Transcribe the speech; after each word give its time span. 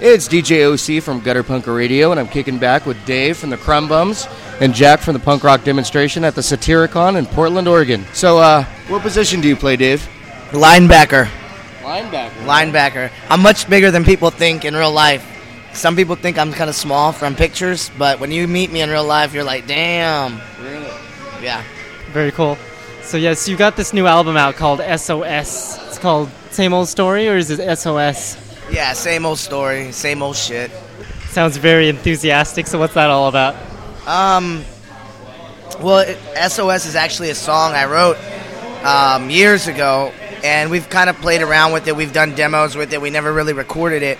It's 0.00 0.26
DJ 0.26 0.64
OC 0.64 1.02
from 1.02 1.20
Gutter 1.20 1.44
Punker 1.44 1.74
Radio, 1.74 2.10
and 2.10 2.18
I'm 2.18 2.26
kicking 2.26 2.58
back 2.58 2.84
with 2.84 3.02
Dave 3.06 3.36
from 3.36 3.50
the 3.50 3.56
Krum 3.56 3.88
Bums 3.88 4.26
and 4.60 4.74
Jack 4.74 5.00
from 5.00 5.14
the 5.14 5.20
Punk 5.20 5.44
Rock 5.44 5.62
Demonstration 5.62 6.24
at 6.24 6.34
the 6.34 6.40
Satyricon 6.40 7.16
in 7.16 7.26
Portland, 7.26 7.68
Oregon. 7.68 8.04
So, 8.12 8.38
uh, 8.38 8.64
what 8.88 9.02
position 9.02 9.40
do 9.40 9.46
you 9.46 9.54
play, 9.54 9.76
Dave? 9.76 10.06
Linebacker. 10.50 11.26
Linebacker. 11.82 12.30
Linebacker. 12.44 13.10
I'm 13.30 13.40
much 13.40 13.68
bigger 13.70 13.92
than 13.92 14.04
people 14.04 14.30
think 14.30 14.64
in 14.64 14.74
real 14.74 14.90
life. 14.90 15.24
Some 15.74 15.94
people 15.94 16.16
think 16.16 16.38
I'm 16.38 16.52
kind 16.52 16.68
of 16.68 16.74
small 16.74 17.12
from 17.12 17.36
pictures, 17.36 17.90
but 17.96 18.18
when 18.18 18.32
you 18.32 18.48
meet 18.48 18.72
me 18.72 18.80
in 18.80 18.90
real 18.90 19.04
life, 19.04 19.32
you're 19.32 19.44
like, 19.44 19.68
damn. 19.68 20.40
Really? 20.60 20.90
Yeah. 21.40 21.62
Very 22.12 22.32
cool. 22.32 22.58
So 23.02 23.16
yes, 23.16 23.48
you 23.48 23.56
got 23.56 23.76
this 23.76 23.92
new 23.92 24.06
album 24.06 24.36
out 24.36 24.56
called 24.56 24.80
SOS. 24.80 25.78
It's 25.86 25.98
called 25.98 26.30
Same 26.50 26.72
Old 26.74 26.88
Story, 26.88 27.28
or 27.28 27.36
is 27.36 27.50
it 27.50 27.78
SOS? 27.78 28.43
Yeah, 28.70 28.92
same 28.94 29.26
old 29.26 29.38
story, 29.38 29.92
same 29.92 30.22
old 30.22 30.36
shit. 30.36 30.70
Sounds 31.28 31.56
very 31.56 31.88
enthusiastic. 31.88 32.66
So 32.66 32.78
what's 32.78 32.94
that 32.94 33.10
all 33.10 33.28
about? 33.28 33.56
Um, 34.06 34.64
well, 35.80 35.98
it, 36.00 36.18
SOS 36.50 36.86
is 36.86 36.94
actually 36.94 37.30
a 37.30 37.34
song 37.34 37.72
I 37.72 37.86
wrote 37.86 38.16
um, 38.84 39.30
years 39.30 39.66
ago, 39.66 40.12
and 40.42 40.70
we've 40.70 40.88
kind 40.88 41.10
of 41.10 41.16
played 41.16 41.42
around 41.42 41.72
with 41.72 41.88
it. 41.88 41.96
We've 41.96 42.12
done 42.12 42.34
demos 42.34 42.76
with 42.76 42.92
it. 42.92 43.00
We 43.00 43.10
never 43.10 43.32
really 43.32 43.52
recorded 43.52 44.02
it, 44.02 44.18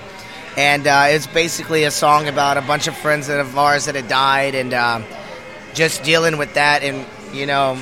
and 0.56 0.86
uh, 0.86 1.06
it's 1.08 1.26
basically 1.26 1.84
a 1.84 1.90
song 1.90 2.28
about 2.28 2.56
a 2.56 2.62
bunch 2.62 2.86
of 2.86 2.96
friends 2.96 3.28
that 3.28 3.40
of 3.40 3.56
ours 3.56 3.86
that 3.86 3.94
had 3.94 4.08
died, 4.08 4.54
and 4.54 4.74
um, 4.74 5.04
just 5.74 6.02
dealing 6.02 6.36
with 6.36 6.54
that, 6.54 6.82
and 6.82 7.06
you 7.32 7.46
know, 7.46 7.78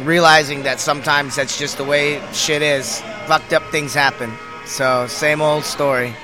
realizing 0.00 0.62
that 0.62 0.80
sometimes 0.80 1.36
that's 1.36 1.58
just 1.58 1.78
the 1.78 1.84
way 1.84 2.22
shit 2.32 2.62
is. 2.62 3.00
Fucked 3.26 3.52
up 3.52 3.62
things 3.70 3.94
happen. 3.94 4.32
So 4.68 5.06
same 5.06 5.40
old 5.40 5.64
story. 5.64 6.14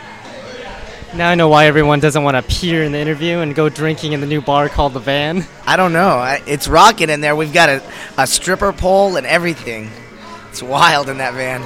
Now 1.14 1.30
I 1.30 1.34
know 1.34 1.48
why 1.48 1.66
everyone 1.66 2.00
doesn't 2.00 2.22
want 2.22 2.34
to 2.34 2.40
appear 2.40 2.82
in 2.82 2.92
the 2.92 2.98
interview 2.98 3.38
and 3.38 3.54
go 3.54 3.68
drinking 3.68 4.12
in 4.12 4.20
the 4.20 4.26
new 4.26 4.42
bar 4.42 4.68
called 4.68 4.92
the 4.92 5.00
Van. 5.00 5.46
I 5.66 5.76
don't 5.76 5.92
know. 5.92 6.22
It's 6.46 6.68
rocking 6.68 7.08
in 7.08 7.20
there. 7.20 7.34
We've 7.34 7.52
got 7.52 7.68
a, 7.68 7.82
a 8.18 8.26
stripper 8.26 8.72
pole 8.72 9.16
and 9.16 9.26
everything. 9.26 9.90
It's 10.50 10.62
wild 10.62 11.08
in 11.08 11.18
that 11.18 11.34
van. 11.34 11.64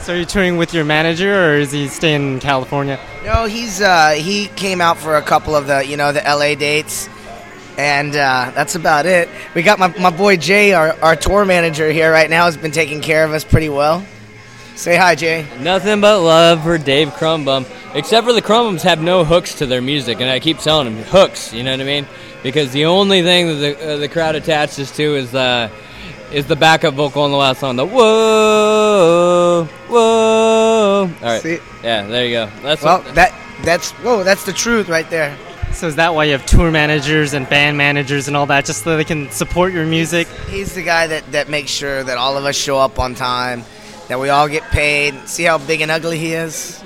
So 0.00 0.12
are 0.12 0.16
you 0.16 0.26
touring 0.26 0.58
with 0.58 0.74
your 0.74 0.84
manager, 0.84 1.52
or 1.52 1.54
is 1.54 1.72
he 1.72 1.88
staying 1.88 2.34
in 2.34 2.40
California? 2.40 3.00
No, 3.24 3.46
he's 3.46 3.80
uh, 3.80 4.10
he 4.10 4.48
came 4.48 4.82
out 4.82 4.98
for 4.98 5.16
a 5.16 5.22
couple 5.22 5.56
of 5.56 5.66
the 5.66 5.86
you 5.86 5.96
know 5.96 6.12
the 6.12 6.20
LA 6.20 6.54
dates, 6.54 7.08
and 7.78 8.14
uh, 8.14 8.52
that's 8.54 8.74
about 8.74 9.06
it. 9.06 9.30
We 9.54 9.62
got 9.62 9.78
my, 9.78 9.88
my 9.98 10.10
boy 10.10 10.36
Jay, 10.36 10.74
our, 10.74 10.92
our 11.00 11.16
tour 11.16 11.46
manager 11.46 11.90
here 11.90 12.12
right 12.12 12.28
now, 12.28 12.44
has 12.44 12.56
been 12.56 12.72
taking 12.72 13.00
care 13.00 13.24
of 13.24 13.32
us 13.32 13.42
pretty 13.44 13.70
well. 13.70 14.04
Say 14.76 14.96
hi, 14.96 15.14
Jay. 15.14 15.46
Nothing 15.60 16.00
but 16.00 16.20
love 16.20 16.62
for 16.62 16.78
Dave 16.78 17.08
Krum 17.10 17.44
Bum. 17.44 17.64
Except 17.94 18.26
for 18.26 18.32
the 18.32 18.42
Krum 18.42 18.64
Bums 18.66 18.82
have 18.82 19.00
no 19.00 19.24
hooks 19.24 19.54
to 19.56 19.66
their 19.66 19.80
music, 19.80 20.20
and 20.20 20.28
I 20.28 20.40
keep 20.40 20.58
telling 20.58 20.92
them 20.92 21.04
hooks. 21.04 21.52
You 21.52 21.62
know 21.62 21.70
what 21.70 21.80
I 21.80 21.84
mean? 21.84 22.06
Because 22.42 22.72
the 22.72 22.86
only 22.86 23.22
thing 23.22 23.46
that 23.46 23.54
the, 23.54 23.94
uh, 23.94 23.96
the 23.98 24.08
crowd 24.08 24.34
attaches 24.34 24.90
to 24.92 25.14
is 25.14 25.30
the 25.30 25.70
is 26.32 26.46
the 26.46 26.56
backup 26.56 26.94
vocal 26.94 27.22
on 27.22 27.30
the 27.30 27.36
last 27.36 27.60
song. 27.60 27.76
The 27.76 27.86
whoa, 27.86 29.68
whoa. 29.88 31.02
All 31.02 31.08
right. 31.22 31.40
See? 31.40 31.58
Yeah, 31.84 32.06
there 32.06 32.26
you 32.26 32.32
go. 32.34 32.50
That's 32.62 32.82
Well, 32.82 33.02
what, 33.02 33.14
that 33.14 33.32
that's 33.62 33.92
whoa, 33.92 34.24
that's 34.24 34.44
the 34.44 34.52
truth 34.52 34.88
right 34.88 35.08
there. 35.08 35.36
So 35.72 35.86
is 35.86 35.96
that 35.96 36.14
why 36.14 36.24
you 36.24 36.32
have 36.32 36.44
tour 36.46 36.70
managers 36.70 37.32
and 37.32 37.48
band 37.48 37.76
managers 37.76 38.26
and 38.28 38.36
all 38.36 38.46
that, 38.46 38.64
just 38.64 38.82
so 38.82 38.96
they 38.96 39.04
can 39.04 39.30
support 39.30 39.72
your 39.72 39.86
music? 39.86 40.26
He's 40.48 40.74
the 40.74 40.82
guy 40.82 41.06
that 41.06 41.30
that 41.32 41.48
makes 41.48 41.70
sure 41.70 42.02
that 42.02 42.18
all 42.18 42.36
of 42.36 42.44
us 42.44 42.56
show 42.56 42.78
up 42.78 42.98
on 42.98 43.14
time, 43.14 43.64
that 44.08 44.18
we 44.20 44.28
all 44.28 44.48
get 44.48 44.62
paid. 44.64 45.28
See 45.28 45.44
how 45.44 45.58
big 45.58 45.80
and 45.80 45.90
ugly 45.90 46.18
he 46.18 46.32
is? 46.34 46.82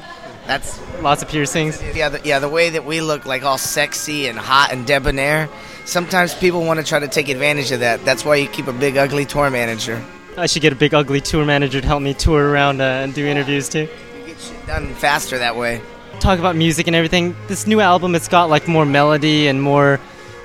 That's 0.46 0.80
Lots 1.02 1.22
of 1.22 1.28
piercings. 1.28 1.80
Yeah, 1.94 2.08
the, 2.08 2.20
yeah, 2.24 2.40
the 2.40 2.48
way 2.48 2.70
that 2.70 2.84
we 2.84 3.00
look 3.00 3.24
like 3.24 3.44
all 3.44 3.58
sexy 3.58 4.26
and 4.26 4.36
hot 4.36 4.72
and 4.72 4.86
debonair. 4.86 5.48
Sometimes 5.84 6.34
people 6.34 6.64
want 6.64 6.80
to 6.80 6.84
try 6.84 6.98
to 6.98 7.06
take 7.06 7.28
advantage 7.28 7.70
of 7.70 7.80
that. 7.80 8.04
That's 8.04 8.24
why 8.24 8.36
you 8.36 8.48
keep 8.48 8.66
a 8.66 8.72
big 8.72 8.96
ugly 8.96 9.24
tour 9.24 9.48
manager. 9.48 10.04
I 10.36 10.46
should 10.46 10.62
get 10.62 10.72
a 10.72 10.76
big 10.76 10.94
ugly 10.94 11.20
tour 11.20 11.44
manager 11.44 11.80
to 11.80 11.86
help 11.86 12.02
me 12.02 12.14
tour 12.14 12.50
around 12.50 12.80
uh, 12.80 12.84
and 12.84 13.14
do 13.14 13.26
interviews 13.26 13.68
too. 13.68 13.88
You 14.18 14.26
get 14.26 14.40
shit 14.40 14.66
done 14.66 14.92
faster 14.94 15.38
that 15.38 15.56
way. 15.56 15.80
Talk 16.18 16.40
about 16.40 16.56
music 16.56 16.88
and 16.88 16.96
everything. 16.96 17.36
This 17.46 17.66
new 17.66 17.80
album, 17.80 18.14
it's 18.16 18.28
got 18.28 18.50
like 18.50 18.66
more 18.66 18.84
melody 18.84 19.46
and 19.46 19.62
more 19.62 20.00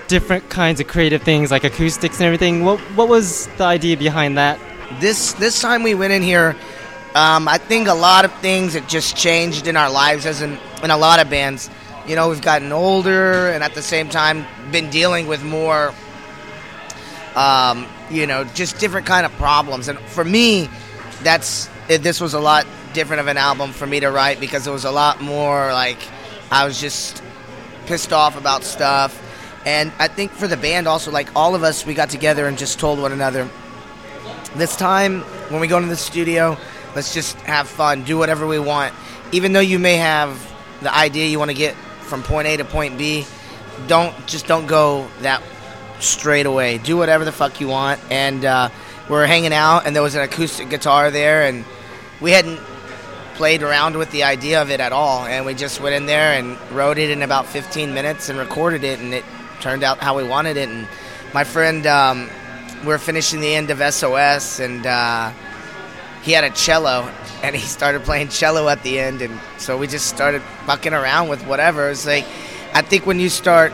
different 0.08 0.50
kinds 0.50 0.80
of 0.80 0.88
creative 0.88 1.24
things, 1.24 1.50
like 1.50 1.64
acoustics 1.64 2.18
and 2.18 2.26
everything. 2.26 2.64
What 2.64 2.80
what 2.96 3.10
was 3.10 3.48
the 3.58 3.64
idea 3.64 3.98
behind 3.98 4.38
that? 4.38 4.60
This 5.00 5.34
this 5.34 5.60
time 5.60 5.82
we 5.82 5.96
went 5.96 6.14
in 6.14 6.22
here, 6.22 6.56
um, 7.16 7.48
I 7.48 7.58
think 7.58 7.88
a 7.88 7.94
lot 7.94 8.26
of 8.26 8.34
things 8.40 8.74
have 8.74 8.88
just 8.88 9.16
changed 9.16 9.68
in 9.68 9.78
our 9.78 9.90
lives 9.90 10.26
as 10.26 10.42
in 10.42 10.58
in 10.84 10.92
a 10.92 10.98
lot 10.98 11.20
of 11.20 11.30
bands. 11.30 11.70
You 12.08 12.16
know, 12.16 12.30
we've 12.30 12.42
gotten 12.42 12.72
older 12.72 13.50
and 13.50 13.64
at 13.64 13.76
the 13.76 13.82
same 13.82 14.10
time 14.10 14.46
been 14.72 14.90
dealing 14.90 15.28
with 15.28 15.44
more 15.44 15.94
um, 17.36 17.88
you 18.10 18.28
know, 18.28 18.44
just 18.44 18.80
different 18.80 19.08
kind 19.08 19.26
of 19.26 19.32
problems. 19.34 19.88
And 19.88 20.00
for 20.00 20.24
me, 20.24 20.70
that's 21.22 21.70
this 21.88 22.22
was 22.22 22.34
a 22.34 22.40
lot 22.40 22.66
different 22.94 23.22
of 23.22 23.28
an 23.28 23.38
album 23.38 23.72
for 23.72 23.88
me 23.88 24.00
to 24.00 24.10
write 24.10 24.40
because 24.40 24.68
it 24.68 24.72
was 24.72 24.86
a 24.86 24.92
lot 24.92 25.22
more 25.22 25.74
like 25.74 25.98
I 26.52 26.66
was 26.66 26.80
just 26.80 27.24
pissed 27.86 28.14
off 28.14 28.38
about 28.38 28.64
stuff. 28.64 29.20
And 29.66 29.92
I 29.98 30.08
think 30.08 30.32
for 30.32 30.48
the 30.48 30.58
band 30.58 30.88
also, 30.88 31.12
like 31.12 31.30
all 31.36 31.56
of 31.56 31.64
us, 31.64 31.86
we 31.86 31.94
got 31.94 32.10
together 32.10 32.48
and 32.48 32.58
just 32.58 32.80
told 32.80 33.00
one 33.00 33.12
another, 33.12 33.50
this 34.56 34.76
time 34.76 35.22
when 35.50 35.62
we 35.62 35.68
go 35.68 35.78
into 35.78 35.90
the 35.90 35.96
studio, 35.96 36.58
let's 36.96 37.14
just 37.14 37.36
have 37.42 37.68
fun, 37.68 38.04
do 38.04 38.18
whatever 38.18 38.48
we 38.48 38.60
want. 38.60 38.94
Even 39.32 39.54
though 39.54 39.60
you 39.60 39.80
may 39.80 39.96
have 39.96 40.40
the 40.82 40.94
idea 40.94 41.28
you 41.28 41.40
want 41.40 41.52
to 41.52 41.58
get 41.58 41.76
from 42.02 42.24
point 42.24 42.48
A 42.48 42.58
to 42.58 42.66
point 42.66 42.98
B, 42.98 43.26
don't 43.88 44.16
just 44.28 44.48
don't 44.48 44.68
go 44.68 45.08
that 45.22 45.42
straight 46.00 46.46
away. 46.46 46.78
Do 46.78 46.98
whatever 46.98 47.26
the 47.26 47.32
fuck 47.32 47.60
you 47.60 47.68
want. 47.68 48.00
And 48.12 48.46
uh, 48.46 48.70
we're 49.10 49.26
hanging 49.26 49.54
out, 49.54 49.86
and 49.86 49.96
there 49.96 50.04
was 50.04 50.16
an 50.16 50.22
acoustic 50.22 50.70
guitar 50.70 51.12
there, 51.12 51.44
and 51.44 51.66
we 52.22 52.32
hadn't 52.32 52.60
played 53.36 53.64
around 53.64 53.98
with 53.98 54.12
the 54.12 54.24
idea 54.24 54.62
of 54.62 54.70
it 54.70 54.80
at 54.80 54.92
all. 54.92 55.26
And 55.26 55.46
we 55.46 55.54
just 55.54 55.82
went 55.82 55.96
in 55.96 56.06
there 56.06 56.38
and 56.38 56.60
wrote 56.72 56.98
it 56.98 57.10
in 57.10 57.22
about 57.22 57.48
15 57.48 57.94
minutes 57.94 58.30
and 58.30 58.38
recorded 58.38 58.84
it, 58.84 59.00
and 59.00 59.14
it 59.14 59.26
turned 59.62 59.84
out 59.84 60.00
how 60.00 60.16
we 60.16 60.24
wanted 60.24 60.58
it. 60.58 60.70
And 60.70 60.88
my 61.34 61.44
friend, 61.44 61.86
um, 61.88 62.30
we're 62.86 63.00
finishing 63.00 63.42
the 63.42 63.54
end 63.54 63.72
of 63.72 63.80
SOS, 63.94 64.60
and 64.60 64.86
uh, 64.86 65.32
he 66.24 66.32
had 66.32 66.44
a 66.44 66.50
cello, 66.52 67.12
and 67.44 67.56
he 67.56 67.62
started 67.62 68.04
playing 68.04 68.30
cello 68.30 68.68
at 68.70 68.82
the 68.84 69.00
end, 69.00 69.22
and 69.22 69.40
so 69.58 69.78
we 69.78 69.88
just 69.88 70.08
started 70.08 70.42
fucking 70.66 70.94
around 70.94 71.30
with 71.30 71.46
whatever. 71.46 71.90
It's 71.90 72.06
like, 72.06 72.26
I 72.74 72.82
think 72.82 73.06
when 73.06 73.20
you 73.20 73.30
start 73.30 73.72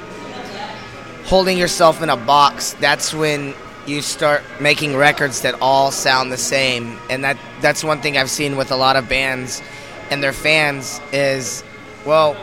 holding 1.25 1.57
yourself 1.57 2.01
in 2.01 2.09
a 2.09 2.17
box, 2.17 2.73
that's 2.73 3.13
when 3.13 3.53
you 3.85 4.01
start 4.01 4.43
making 4.59 4.95
records 4.95 5.41
that 5.41 5.55
all 5.61 5.91
sound 5.91 6.31
the 6.31 6.37
same. 6.37 6.97
And 7.09 7.23
that 7.23 7.37
that's 7.61 7.83
one 7.83 8.01
thing 8.01 8.17
I've 8.17 8.29
seen 8.29 8.57
with 8.57 8.71
a 8.71 8.75
lot 8.75 8.95
of 8.95 9.07
bands 9.07 9.61
and 10.09 10.23
their 10.23 10.33
fans 10.33 10.99
is, 11.11 11.63
well, 12.05 12.33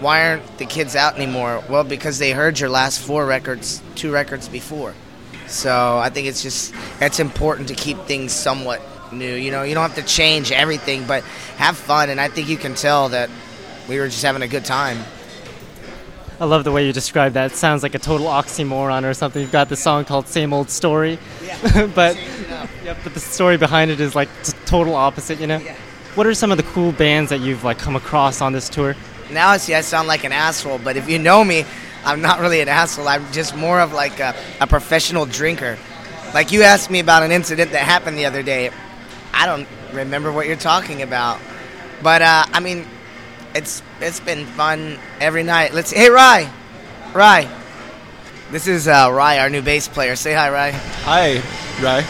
why 0.00 0.28
aren't 0.28 0.58
the 0.58 0.66
kids 0.66 0.94
out 0.94 1.16
anymore? 1.16 1.62
Well, 1.68 1.84
because 1.84 2.18
they 2.18 2.32
heard 2.32 2.60
your 2.60 2.68
last 2.68 3.00
four 3.00 3.26
records, 3.26 3.82
two 3.94 4.12
records 4.12 4.48
before. 4.48 4.94
So 5.46 5.98
I 5.98 6.10
think 6.10 6.26
it's 6.26 6.42
just 6.42 6.74
it's 7.00 7.20
important 7.20 7.68
to 7.68 7.74
keep 7.74 7.98
things 8.02 8.32
somewhat 8.32 8.80
new. 9.12 9.34
You 9.34 9.50
know, 9.50 9.62
you 9.62 9.74
don't 9.74 9.82
have 9.82 9.96
to 9.96 10.10
change 10.10 10.52
everything, 10.52 11.06
but 11.06 11.22
have 11.56 11.76
fun. 11.76 12.10
And 12.10 12.20
I 12.20 12.28
think 12.28 12.48
you 12.48 12.56
can 12.56 12.74
tell 12.74 13.08
that 13.10 13.30
we 13.88 13.98
were 13.98 14.06
just 14.06 14.22
having 14.22 14.42
a 14.42 14.48
good 14.48 14.64
time. 14.64 14.98
I 16.38 16.44
love 16.44 16.64
the 16.64 16.72
way 16.72 16.86
you 16.86 16.92
describe 16.92 17.32
that. 17.32 17.52
It 17.52 17.56
sounds 17.56 17.82
like 17.82 17.94
a 17.94 17.98
total 17.98 18.26
oxymoron 18.26 19.04
or 19.04 19.14
something. 19.14 19.40
You've 19.40 19.52
got 19.52 19.70
the 19.70 19.76
song 19.76 20.04
called 20.04 20.28
"Same 20.28 20.52
Old 20.52 20.68
Story," 20.68 21.18
but 21.94 22.16
yeah, 22.84 22.96
but 23.02 23.14
the 23.14 23.20
story 23.20 23.56
behind 23.56 23.90
it 23.90 24.00
is 24.00 24.14
like 24.14 24.28
t- 24.42 24.52
total 24.66 24.94
opposite. 24.94 25.40
You 25.40 25.46
know. 25.46 25.58
What 26.14 26.26
are 26.26 26.34
some 26.34 26.50
of 26.50 26.56
the 26.56 26.62
cool 26.62 26.92
bands 26.92 27.28
that 27.30 27.40
you've 27.40 27.64
like 27.64 27.78
come 27.78 27.96
across 27.96 28.40
on 28.40 28.52
this 28.52 28.68
tour? 28.68 28.94
Now 29.30 29.48
I 29.48 29.56
see 29.56 29.74
I 29.74 29.80
sound 29.80 30.08
like 30.08 30.24
an 30.24 30.32
asshole, 30.32 30.78
but 30.78 30.96
if 30.96 31.08
you 31.08 31.18
know 31.18 31.42
me, 31.42 31.64
I'm 32.04 32.20
not 32.20 32.40
really 32.40 32.60
an 32.60 32.68
asshole. 32.68 33.08
I'm 33.08 33.30
just 33.32 33.56
more 33.56 33.80
of 33.80 33.92
like 33.92 34.20
a, 34.20 34.34
a 34.60 34.66
professional 34.66 35.26
drinker. 35.26 35.76
Like 36.32 36.52
you 36.52 36.62
asked 36.62 36.90
me 36.90 37.00
about 37.00 37.22
an 37.22 37.32
incident 37.32 37.72
that 37.72 37.82
happened 37.82 38.16
the 38.16 38.26
other 38.26 38.42
day. 38.42 38.70
I 39.32 39.46
don't 39.46 39.68
remember 39.92 40.32
what 40.32 40.46
you're 40.46 40.56
talking 40.56 41.02
about, 41.02 41.40
but 42.02 42.22
uh, 42.22 42.44
I 42.52 42.60
mean, 42.60 42.86
it's 43.54 43.82
it's 44.00 44.20
been 44.20 44.46
fun 44.46 44.98
every 45.20 45.42
night. 45.42 45.74
Let's 45.74 45.90
hey 45.90 46.10
Rye, 46.10 46.50
Rye. 47.14 47.48
This 48.50 48.68
is 48.68 48.86
uh, 48.86 49.10
Rye, 49.12 49.40
our 49.40 49.50
new 49.50 49.62
bass 49.62 49.88
player. 49.88 50.14
Say 50.14 50.32
hi, 50.32 50.50
Rye. 50.50 50.70
Hi, 50.70 51.42
Rye. 51.82 52.02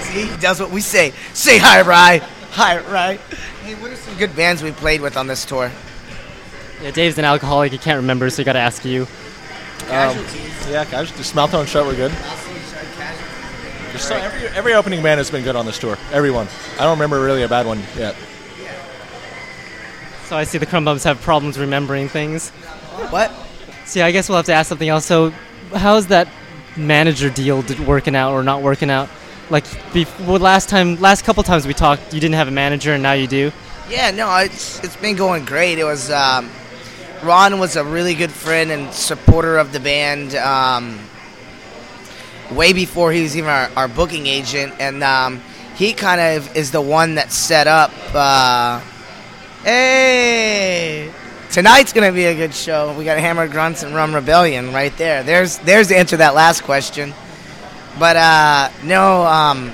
See, 0.00 0.26
he 0.26 0.36
does 0.38 0.58
what 0.60 0.70
we 0.70 0.80
say. 0.80 1.12
Say 1.32 1.58
hi, 1.58 1.82
Rye. 1.82 2.18
Hi, 2.52 2.80
Rye. 2.80 3.16
Hey, 3.62 3.74
what 3.76 3.92
are 3.92 3.96
some 3.96 4.16
good 4.16 4.34
bands 4.34 4.62
we 4.62 4.72
played 4.72 5.00
with 5.00 5.16
on 5.16 5.28
this 5.28 5.44
tour? 5.44 5.70
Yeah, 6.82 6.90
Dave's 6.90 7.18
an 7.18 7.24
alcoholic. 7.24 7.70
He 7.70 7.78
can't 7.78 7.98
remember, 7.98 8.28
so 8.30 8.38
he 8.38 8.44
got 8.44 8.54
to 8.54 8.58
ask 8.58 8.84
you. 8.84 9.02
Um, 9.82 10.16
yeah, 10.68 10.84
Casualty. 10.84 11.34
Mouth 11.36 11.52
Sewn 11.52 11.66
Shut, 11.66 11.86
we're 11.86 11.94
good. 11.94 12.12
Just 13.92 14.08
so 14.08 14.16
every, 14.16 14.48
every 14.48 14.74
opening 14.74 15.02
band 15.02 15.18
has 15.18 15.30
been 15.30 15.44
good 15.44 15.54
on 15.54 15.66
this 15.66 15.78
tour. 15.78 15.98
Everyone. 16.12 16.48
I 16.78 16.84
don't 16.84 16.98
remember 16.98 17.22
really 17.22 17.42
a 17.42 17.48
bad 17.48 17.66
one 17.66 17.82
yet. 17.96 18.16
So 20.24 20.36
I 20.36 20.44
see 20.44 20.56
the 20.56 20.64
Krum 20.64 20.86
Bums 20.86 21.04
have 21.04 21.20
problems 21.20 21.58
remembering 21.58 22.08
things. 22.08 22.48
What? 23.10 23.30
See, 23.84 24.00
I 24.00 24.10
guess 24.10 24.30
we'll 24.30 24.36
have 24.36 24.46
to 24.46 24.54
ask 24.54 24.70
something 24.70 24.88
else. 24.88 25.04
So, 25.04 25.30
how's 25.74 26.06
that 26.06 26.26
manager 26.74 27.28
deal 27.28 27.60
did, 27.60 27.80
working 27.80 28.16
out 28.16 28.32
or 28.32 28.42
not 28.42 28.62
working 28.62 28.88
out? 28.88 29.10
Like, 29.50 29.64
before, 29.92 30.38
last 30.38 30.70
time, 30.70 30.98
last 30.98 31.24
couple 31.24 31.42
times 31.42 31.66
we 31.66 31.74
talked, 31.74 32.14
you 32.14 32.20
didn't 32.20 32.36
have 32.36 32.48
a 32.48 32.52
manager, 32.52 32.94
and 32.94 33.02
now 33.02 33.12
you 33.12 33.26
do. 33.26 33.52
Yeah, 33.90 34.10
no, 34.10 34.34
it's 34.38 34.82
it's 34.82 34.96
been 34.96 35.16
going 35.16 35.44
great. 35.44 35.78
It 35.78 35.84
was 35.84 36.10
um, 36.10 36.48
Ron 37.22 37.58
was 37.58 37.76
a 37.76 37.84
really 37.84 38.14
good 38.14 38.30
friend 38.30 38.70
and 38.70 38.90
supporter 38.94 39.58
of 39.58 39.72
the 39.72 39.80
band. 39.80 40.34
Um, 40.34 40.98
way 42.52 42.72
before 42.72 43.12
he 43.12 43.22
was 43.22 43.36
even 43.36 43.50
our, 43.50 43.70
our 43.76 43.88
booking 43.88 44.26
agent, 44.26 44.74
and 44.78 45.02
um, 45.02 45.40
he 45.74 45.92
kind 45.92 46.20
of 46.20 46.56
is 46.56 46.70
the 46.70 46.80
one 46.80 47.16
that 47.16 47.32
set 47.32 47.66
up. 47.66 47.92
Uh, 48.14 48.80
hey, 49.64 51.10
tonight's 51.50 51.92
gonna 51.92 52.12
be 52.12 52.26
a 52.26 52.34
good 52.34 52.54
show. 52.54 52.94
We 52.96 53.04
got 53.04 53.18
Hammer 53.18 53.48
Grunts 53.48 53.82
and 53.82 53.94
Rum 53.94 54.14
Rebellion 54.14 54.72
right 54.72 54.96
there. 54.96 55.22
There's 55.22 55.58
there's 55.58 55.88
the 55.88 55.96
answer 55.96 56.10
to 56.10 56.16
that 56.18 56.34
last 56.34 56.62
question. 56.62 57.12
But 57.98 58.16
uh, 58.16 58.70
no, 58.84 59.26
um, 59.26 59.72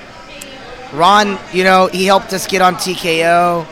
Ron, 0.93 1.37
you 1.53 1.63
know, 1.63 1.87
he 1.87 2.05
helped 2.05 2.33
us 2.33 2.47
get 2.47 2.61
on 2.61 2.75
TKO. 2.75 3.65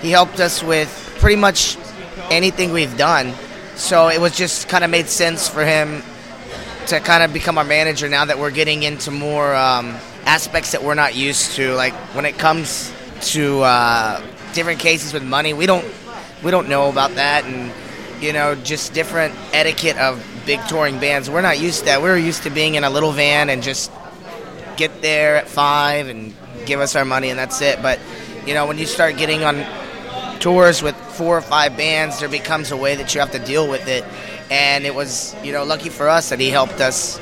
He 0.00 0.10
helped 0.10 0.38
us 0.38 0.62
with 0.62 1.16
pretty 1.18 1.36
much 1.36 1.76
anything 2.30 2.72
we've 2.72 2.96
done. 2.96 3.32
So 3.74 4.08
it 4.08 4.20
was 4.20 4.36
just 4.36 4.68
kind 4.68 4.84
of 4.84 4.90
made 4.90 5.08
sense 5.08 5.48
for 5.48 5.64
him 5.64 6.02
to 6.88 7.00
kind 7.00 7.22
of 7.22 7.34
become 7.34 7.58
our 7.58 7.64
manager 7.64 8.08
now 8.08 8.24
that 8.24 8.38
we're 8.38 8.50
getting 8.50 8.82
into 8.82 9.10
more 9.10 9.54
um, 9.54 9.94
aspects 10.24 10.72
that 10.72 10.82
we're 10.82 10.94
not 10.94 11.14
used 11.14 11.52
to. 11.52 11.74
Like 11.74 11.92
when 12.14 12.24
it 12.24 12.38
comes 12.38 12.90
to 13.32 13.60
uh, 13.60 14.22
different 14.54 14.80
cases 14.80 15.12
with 15.12 15.22
money, 15.22 15.52
we 15.52 15.66
don't 15.66 15.84
we 16.42 16.50
don't 16.50 16.68
know 16.68 16.88
about 16.88 17.10
that, 17.16 17.44
and 17.44 17.70
you 18.22 18.32
know 18.32 18.54
just 18.54 18.94
different 18.94 19.34
etiquette 19.52 19.98
of 19.98 20.24
big 20.46 20.64
touring 20.66 20.98
bands. 20.98 21.28
We're 21.28 21.42
not 21.42 21.60
used 21.60 21.80
to 21.80 21.84
that. 21.86 22.00
We're 22.00 22.16
used 22.16 22.44
to 22.44 22.50
being 22.50 22.74
in 22.74 22.84
a 22.84 22.90
little 22.90 23.12
van 23.12 23.50
and 23.50 23.62
just 23.62 23.92
get 24.78 25.02
there 25.02 25.36
at 25.36 25.48
five 25.48 26.08
and 26.08 26.34
give 26.64 26.80
us 26.80 26.96
our 26.96 27.04
money 27.04 27.28
and 27.28 27.38
that's 27.38 27.60
it. 27.60 27.82
But 27.82 28.00
you 28.46 28.54
know 28.54 28.66
when 28.66 28.78
you 28.78 28.86
start 28.86 29.18
getting 29.18 29.44
on 29.44 29.62
tours 30.40 30.82
with 30.82 30.96
four 30.96 31.36
or 31.36 31.42
five 31.42 31.76
bands, 31.76 32.20
there 32.20 32.30
becomes 32.30 32.70
a 32.70 32.76
way 32.78 32.94
that 32.94 33.14
you 33.14 33.20
have 33.20 33.32
to 33.32 33.38
deal 33.38 33.68
with 33.68 33.86
it. 33.88 34.04
And 34.50 34.86
it 34.86 34.94
was, 34.94 35.34
you 35.44 35.52
know, 35.52 35.64
lucky 35.64 35.88
for 35.88 36.08
us 36.08 36.30
that 36.30 36.40
he 36.40 36.50
helped 36.50 36.80
us 36.80 37.20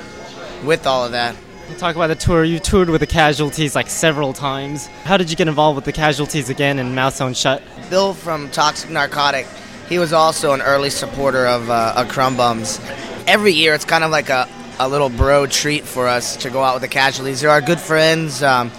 with 0.64 0.86
all 0.86 1.04
of 1.04 1.12
that. 1.12 1.36
You 1.68 1.74
talk 1.74 1.96
about 1.96 2.06
the 2.06 2.14
tour. 2.14 2.44
You 2.44 2.60
toured 2.60 2.88
with 2.88 3.00
the 3.00 3.06
Casualties 3.06 3.74
like 3.74 3.88
several 3.88 4.32
times. 4.32 4.86
How 5.04 5.16
did 5.16 5.30
you 5.30 5.36
get 5.36 5.48
involved 5.48 5.76
with 5.76 5.84
the 5.84 5.92
Casualties 5.92 6.48
again 6.48 6.78
and 6.78 6.94
Mouth 6.94 7.14
Sewn 7.14 7.34
Shut? 7.34 7.62
Bill 7.90 8.14
from 8.14 8.48
Toxic 8.50 8.90
Narcotic, 8.90 9.46
he 9.88 9.98
was 9.98 10.12
also 10.12 10.52
an 10.52 10.62
early 10.62 10.90
supporter 10.90 11.46
of, 11.46 11.68
uh, 11.68 11.94
of 11.96 12.06
Krum 12.08 12.36
Bums. 12.36 12.80
Every 13.26 13.52
year, 13.52 13.74
it's 13.74 13.84
kind 13.84 14.04
of 14.04 14.12
like 14.12 14.28
a, 14.28 14.48
a 14.78 14.88
little 14.88 15.08
bro 15.08 15.46
treat 15.46 15.84
for 15.84 16.06
us 16.06 16.36
to 16.36 16.50
go 16.50 16.62
out 16.62 16.74
with 16.74 16.82
the 16.82 16.88
Casualties. 16.88 17.40
They're 17.40 17.50
our 17.50 17.60
good 17.60 17.80
friends. 17.80 18.44
Um, 18.44 18.70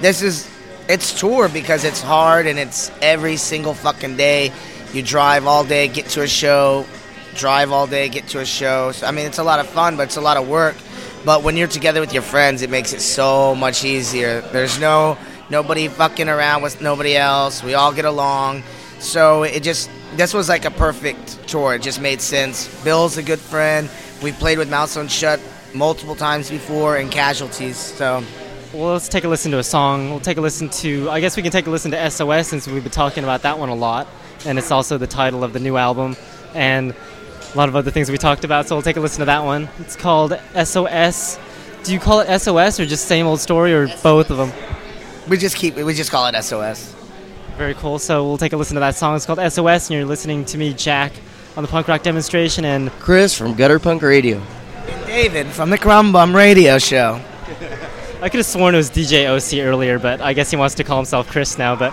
this 0.00 0.22
is 0.22 0.50
it's 0.88 1.18
tour 1.18 1.48
because 1.48 1.84
it's 1.84 2.02
hard 2.02 2.46
and 2.46 2.58
it's 2.58 2.90
every 3.00 3.36
single 3.36 3.74
fucking 3.74 4.16
day. 4.16 4.52
You 4.92 5.02
drive 5.02 5.46
all 5.46 5.64
day, 5.64 5.88
get 5.88 6.06
to 6.10 6.22
a 6.22 6.28
show, 6.28 6.86
drive 7.34 7.72
all 7.72 7.86
day, 7.86 8.08
get 8.08 8.28
to 8.28 8.40
a 8.40 8.44
show. 8.44 8.92
So, 8.92 9.06
I 9.06 9.10
mean, 9.10 9.26
it's 9.26 9.38
a 9.38 9.44
lot 9.44 9.60
of 9.60 9.68
fun, 9.68 9.96
but 9.96 10.04
it's 10.04 10.16
a 10.16 10.20
lot 10.20 10.36
of 10.36 10.48
work. 10.48 10.76
But 11.24 11.42
when 11.42 11.56
you're 11.56 11.68
together 11.68 12.00
with 12.00 12.12
your 12.12 12.22
friends, 12.22 12.62
it 12.62 12.70
makes 12.70 12.92
it 12.92 13.00
so 13.00 13.54
much 13.54 13.84
easier. 13.84 14.40
There's 14.52 14.80
no 14.80 15.16
nobody 15.50 15.88
fucking 15.88 16.28
around 16.28 16.62
with 16.62 16.80
nobody 16.80 17.16
else. 17.16 17.62
We 17.62 17.74
all 17.74 17.92
get 17.92 18.04
along. 18.04 18.62
So 18.98 19.42
it 19.42 19.62
just 19.62 19.90
this 20.16 20.34
was 20.34 20.48
like 20.48 20.64
a 20.64 20.70
perfect 20.70 21.48
tour. 21.48 21.74
It 21.74 21.82
just 21.82 22.00
made 22.00 22.20
sense. 22.20 22.68
Bill's 22.82 23.16
a 23.18 23.22
good 23.22 23.38
friend. 23.38 23.88
We 24.22 24.32
played 24.32 24.58
with 24.58 24.70
Mouth 24.70 24.90
Sewn 24.90 25.08
Shut 25.08 25.40
multiple 25.74 26.14
times 26.14 26.50
before 26.50 26.96
and 26.96 27.10
Casualties. 27.10 27.76
So 27.76 28.24
well, 28.72 28.94
let's 28.94 29.08
take 29.08 29.24
a 29.24 29.28
listen 29.28 29.52
to 29.52 29.58
a 29.58 29.62
song. 29.62 30.08
We'll 30.08 30.20
take 30.20 30.38
a 30.38 30.40
listen 30.40 30.70
to, 30.70 31.10
I 31.10 31.20
guess 31.20 31.36
we 31.36 31.42
can 31.42 31.52
take 31.52 31.66
a 31.66 31.70
listen 31.70 31.90
to 31.90 32.10
SOS 32.10 32.48
since 32.48 32.66
we've 32.66 32.82
been 32.82 32.90
talking 32.90 33.22
about 33.22 33.42
that 33.42 33.58
one 33.58 33.68
a 33.68 33.74
lot. 33.74 34.08
And 34.46 34.58
it's 34.58 34.70
also 34.70 34.96
the 34.96 35.06
title 35.06 35.44
of 35.44 35.52
the 35.52 35.60
new 35.60 35.76
album. 35.76 36.16
And 36.54 36.94
a 37.52 37.58
lot 37.58 37.68
of 37.68 37.76
other 37.76 37.90
things 37.90 38.10
we 38.10 38.16
talked 38.18 38.44
about, 38.44 38.66
so 38.66 38.74
we'll 38.74 38.82
take 38.82 38.96
a 38.96 39.00
listen 39.00 39.20
to 39.20 39.26
that 39.26 39.44
one. 39.44 39.68
It's 39.78 39.96
called 39.96 40.38
SOS. 40.64 41.38
Do 41.84 41.92
you 41.92 42.00
call 42.00 42.20
it 42.20 42.38
SOS 42.40 42.80
or 42.80 42.86
just 42.86 43.06
same 43.06 43.26
old 43.26 43.40
story 43.40 43.74
or 43.74 43.88
both 44.02 44.30
of 44.30 44.38
them? 44.38 44.52
We 45.28 45.36
just 45.36 45.56
keep 45.56 45.76
we 45.76 45.94
just 45.94 46.10
call 46.10 46.26
it 46.26 46.42
SOS. 46.42 46.94
Very 47.56 47.74
cool. 47.74 47.98
So 47.98 48.26
we'll 48.26 48.38
take 48.38 48.52
a 48.52 48.56
listen 48.56 48.74
to 48.74 48.80
that 48.80 48.94
song. 48.94 49.16
It's 49.16 49.26
called 49.26 49.38
SOS, 49.38 49.90
and 49.90 49.96
you're 49.98 50.06
listening 50.06 50.44
to 50.46 50.58
me, 50.58 50.72
Jack, 50.72 51.12
on 51.56 51.62
the 51.62 51.68
punk 51.68 51.88
rock 51.88 52.02
demonstration, 52.02 52.64
and 52.64 52.90
Chris 52.92 53.36
from 53.36 53.54
Gutter 53.54 53.78
Punk 53.78 54.02
Radio. 54.02 54.40
And 54.86 55.06
David 55.06 55.46
from 55.48 55.70
the 55.70 55.78
Krum 55.78 56.12
Bum 56.12 56.34
Radio 56.34 56.78
Show. 56.78 57.20
I 58.22 58.28
could 58.28 58.38
have 58.38 58.46
sworn 58.46 58.74
it 58.74 58.78
was 58.78 58.90
DJ 58.90 59.26
OC 59.26 59.64
earlier, 59.64 59.98
but 59.98 60.20
I 60.20 60.32
guess 60.32 60.50
he 60.50 60.56
wants 60.56 60.76
to 60.76 60.84
call 60.84 60.96
himself 60.96 61.28
Chris 61.28 61.58
now. 61.58 61.76
But 61.76 61.92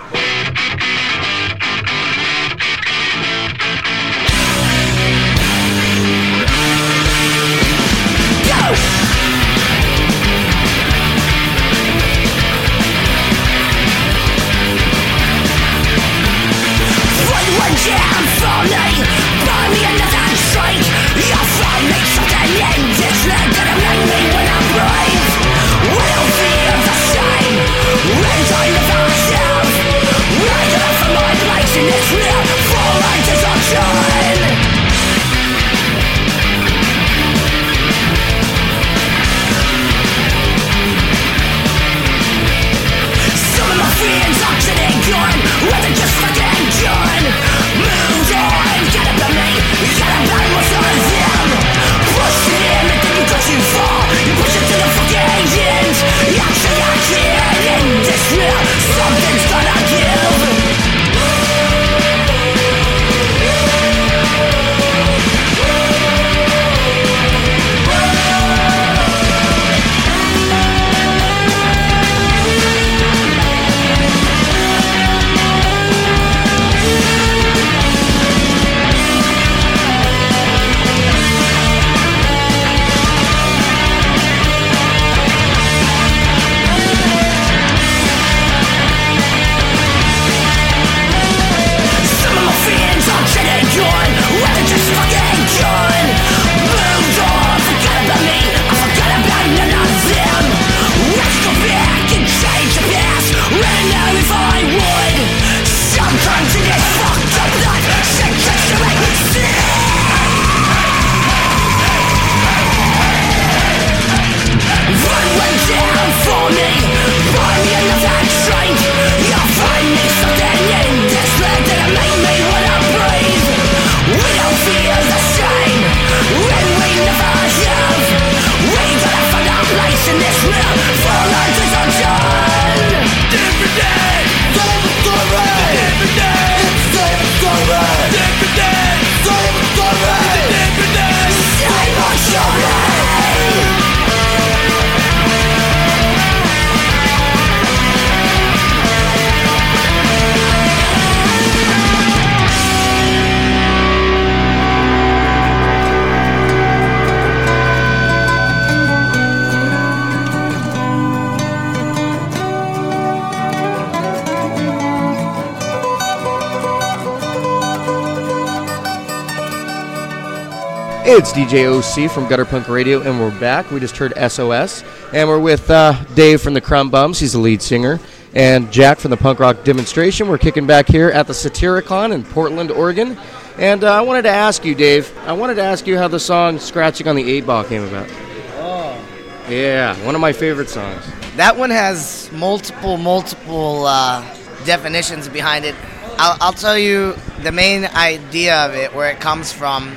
it's 171.30 171.52
DJ 171.52 171.66
OC 171.66 172.10
from 172.10 172.28
Gutter 172.28 172.44
Punk 172.44 172.68
Radio, 172.68 173.02
and 173.02 173.20
we're 173.20 173.38
back. 173.38 173.70
We 173.70 173.78
just 173.78 173.96
heard 173.96 174.12
SOS, 174.16 174.82
and 175.12 175.28
we're 175.28 175.38
with 175.38 175.70
uh, 175.70 175.92
Dave 176.14 176.40
from 176.40 176.54
the 176.54 176.60
Krum 176.60 176.90
Bums. 176.90 177.20
He's 177.20 177.34
the 177.34 177.38
lead 177.38 177.62
singer, 177.62 178.00
and 178.34 178.72
Jack 178.72 178.98
from 178.98 179.10
the 179.10 179.16
Punk 179.16 179.38
Rock 179.38 179.62
Demonstration. 179.62 180.28
We're 180.28 180.38
kicking 180.38 180.66
back 180.66 180.88
here 180.88 181.08
at 181.10 181.26
the 181.26 181.32
Satyricon 181.32 182.12
in 182.12 182.24
Portland, 182.24 182.70
Oregon. 182.70 183.16
And 183.58 183.84
uh, 183.84 183.92
I 183.92 184.00
wanted 184.00 184.22
to 184.22 184.30
ask 184.30 184.64
you, 184.64 184.74
Dave. 184.74 185.16
I 185.18 185.32
wanted 185.32 185.56
to 185.56 185.62
ask 185.62 185.86
you 185.86 185.96
how 185.96 186.08
the 186.08 186.18
song 186.18 186.58
"Scratching 186.58 187.06
on 187.06 187.16
the 187.16 187.30
Eight 187.30 187.46
Ball" 187.46 187.64
came 187.64 187.84
about. 187.84 188.08
Oh. 188.54 189.04
Yeah, 189.48 189.94
one 190.04 190.14
of 190.14 190.20
my 190.20 190.32
favorite 190.32 190.68
songs. 190.68 191.04
That 191.36 191.56
one 191.56 191.70
has 191.70 192.30
multiple, 192.32 192.96
multiple 192.96 193.84
uh, 193.86 194.22
definitions 194.64 195.28
behind 195.28 195.64
it. 195.64 195.74
I'll, 196.18 196.36
I'll 196.40 196.52
tell 196.52 196.78
you 196.78 197.14
the 197.42 197.52
main 197.52 197.84
idea 197.84 198.56
of 198.66 198.74
it, 198.74 198.92
where 198.94 199.10
it 199.10 199.20
comes 199.20 199.52
from, 199.52 199.96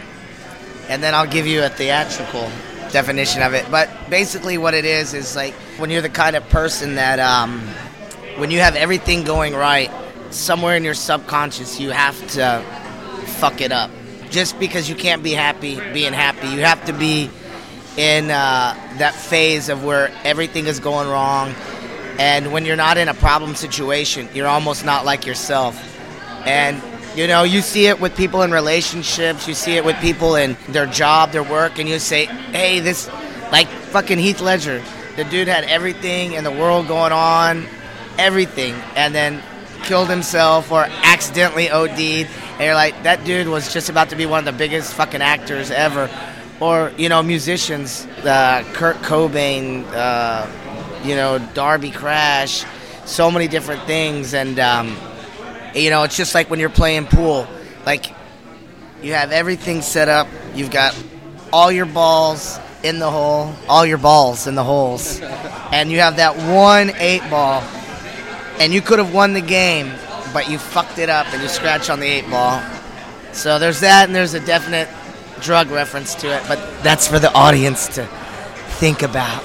and 0.90 1.04
then 1.04 1.14
I'll 1.14 1.28
give 1.28 1.48
you 1.48 1.64
a 1.64 1.70
theatrical 1.70 2.50
definition 2.92 3.42
of 3.42 3.54
it. 3.54 3.66
But 3.70 3.90
basically, 4.10 4.58
what 4.58 4.74
it 4.74 4.86
is 4.86 5.14
is 5.14 5.36
like 5.36 5.54
when 5.78 5.90
you're 5.90 6.02
the 6.02 6.10
kind 6.10 6.36
of 6.36 6.48
person 6.50 6.96
that, 6.96 7.20
um, 7.20 7.60
when 8.38 8.52
you 8.52 8.60
have 8.60 8.76
everything 8.76 9.24
going 9.24 9.54
right, 9.54 9.92
somewhere 10.30 10.76
in 10.76 10.84
your 10.84 10.94
subconscious, 10.94 11.80
you 11.80 11.92
have 11.92 12.16
to 12.32 12.64
fuck 13.40 13.62
it 13.62 13.72
up. 13.72 13.92
Just 14.30 14.60
because 14.60 14.90
you 14.90 14.96
can't 14.96 15.22
be 15.24 15.32
happy 15.32 15.80
being 15.92 16.14
happy, 16.14 16.48
you 16.48 16.60
have 16.62 16.84
to 16.86 16.94
be 16.94 17.30
in 17.98 18.32
uh, 18.32 18.74
that 18.98 19.14
phase 19.14 19.70
of 19.70 19.84
where 19.84 20.12
everything 20.24 20.66
is 20.66 20.80
going 20.80 21.08
wrong. 21.08 21.54
And 22.18 22.52
when 22.52 22.66
you're 22.66 22.76
not 22.76 22.98
in 22.98 23.08
a 23.08 23.14
problem 23.14 23.56
situation, 23.56 24.30
you're 24.34 24.48
almost 24.48 24.86
not 24.86 25.06
like 25.06 25.26
yourself. 25.26 25.76
And 26.46 26.82
you 27.16 27.28
know, 27.28 27.44
you 27.44 27.62
see 27.62 27.88
it 27.88 28.00
with 28.00 28.16
people 28.18 28.42
in 28.42 28.52
relationships, 28.52 29.48
you 29.48 29.54
see 29.54 29.78
it 29.78 29.86
with 29.86 29.96
people 29.98 30.36
in 30.36 30.58
their 30.70 30.88
job, 30.88 31.32
their 31.32 31.44
work, 31.44 31.78
and 31.78 31.88
you 31.88 32.00
say, 32.00 32.26
hey, 32.26 32.80
this, 32.80 33.08
like 33.52 33.68
fucking 33.68 34.18
Heath 34.18 34.42
Ledger, 34.42 34.82
the 35.16 35.24
dude 35.26 35.48
had 35.48 35.64
everything 35.66 36.34
in 36.34 36.44
the 36.44 36.52
world 36.52 36.88
going 36.88 37.12
on, 37.12 37.68
everything, 38.18 38.74
and 38.96 39.14
then 39.14 39.44
killed 39.84 40.10
himself 40.10 40.72
or 40.72 40.86
accidentally 41.04 41.70
OD'd. 41.70 42.00
And 42.00 42.62
you're 42.62 42.74
like, 42.74 43.04
that 43.04 43.24
dude 43.24 43.48
was 43.48 43.72
just 43.72 43.90
about 43.90 44.10
to 44.10 44.16
be 44.16 44.26
one 44.26 44.40
of 44.40 44.46
the 44.46 44.58
biggest 44.58 44.94
fucking 44.96 45.22
actors 45.22 45.70
ever. 45.70 46.10
Or, 46.60 46.92
you 46.98 47.10
know, 47.10 47.22
musicians, 47.22 48.08
uh, 48.24 48.64
Kurt 48.74 48.96
Cobain, 48.98 49.86
uh, 49.92 50.48
you 51.04 51.16
know, 51.16 51.38
Darby 51.54 51.92
Crash, 51.92 52.66
so 53.06 53.30
many 53.30 53.48
different 53.48 53.84
things. 53.84 54.34
And, 54.34 54.60
um, 54.60 54.98
you 55.76 55.90
know, 55.90 56.04
it's 56.04 56.18
just 56.18 56.36
like 56.36 56.50
when 56.50 56.60
you're 56.60 56.70
playing 56.70 57.06
pool. 57.06 57.48
Like, 57.86 58.14
you 59.02 59.14
have 59.14 59.32
everything 59.32 59.82
set 59.82 60.08
up. 60.08 60.28
You've 60.56 60.72
got 60.72 60.98
all 61.52 61.72
your 61.72 61.86
balls 61.86 62.60
in 62.84 63.00
the 63.00 63.10
hole, 63.10 63.54
all 63.70 63.86
your 63.86 63.98
balls 63.98 64.48
in 64.48 64.56
the 64.56 64.64
holes, 64.64 65.22
and 65.72 65.92
you 65.92 66.00
have 66.00 66.18
that 66.18 66.36
one 66.36 66.94
eight 66.98 67.22
ball, 67.30 67.62
and 68.60 68.74
you 68.74 68.82
could 68.82 69.00
have 69.00 69.14
won 69.14 69.34
the 69.34 69.42
game, 69.42 69.92
but 70.34 70.50
you 70.50 70.58
fucked 70.58 70.98
it 70.98 71.10
up 71.10 71.28
and 71.34 71.42
you 71.42 71.48
scratch 71.48 71.90
on 71.90 72.00
the 72.00 72.08
eight 72.08 72.30
ball. 72.30 72.62
So 73.32 73.58
there's 73.58 73.80
that, 73.80 74.08
and 74.08 74.16
there's 74.16 74.34
a 74.34 74.46
definite 74.46 74.90
drug 75.42 75.70
reference 75.72 76.14
to 76.16 76.28
it, 76.28 76.44
but 76.48 76.58
that's 76.84 77.08
for 77.08 77.20
the 77.20 77.34
audience 77.34 77.88
to 77.96 78.06
think 78.80 79.02
about. 79.02 79.44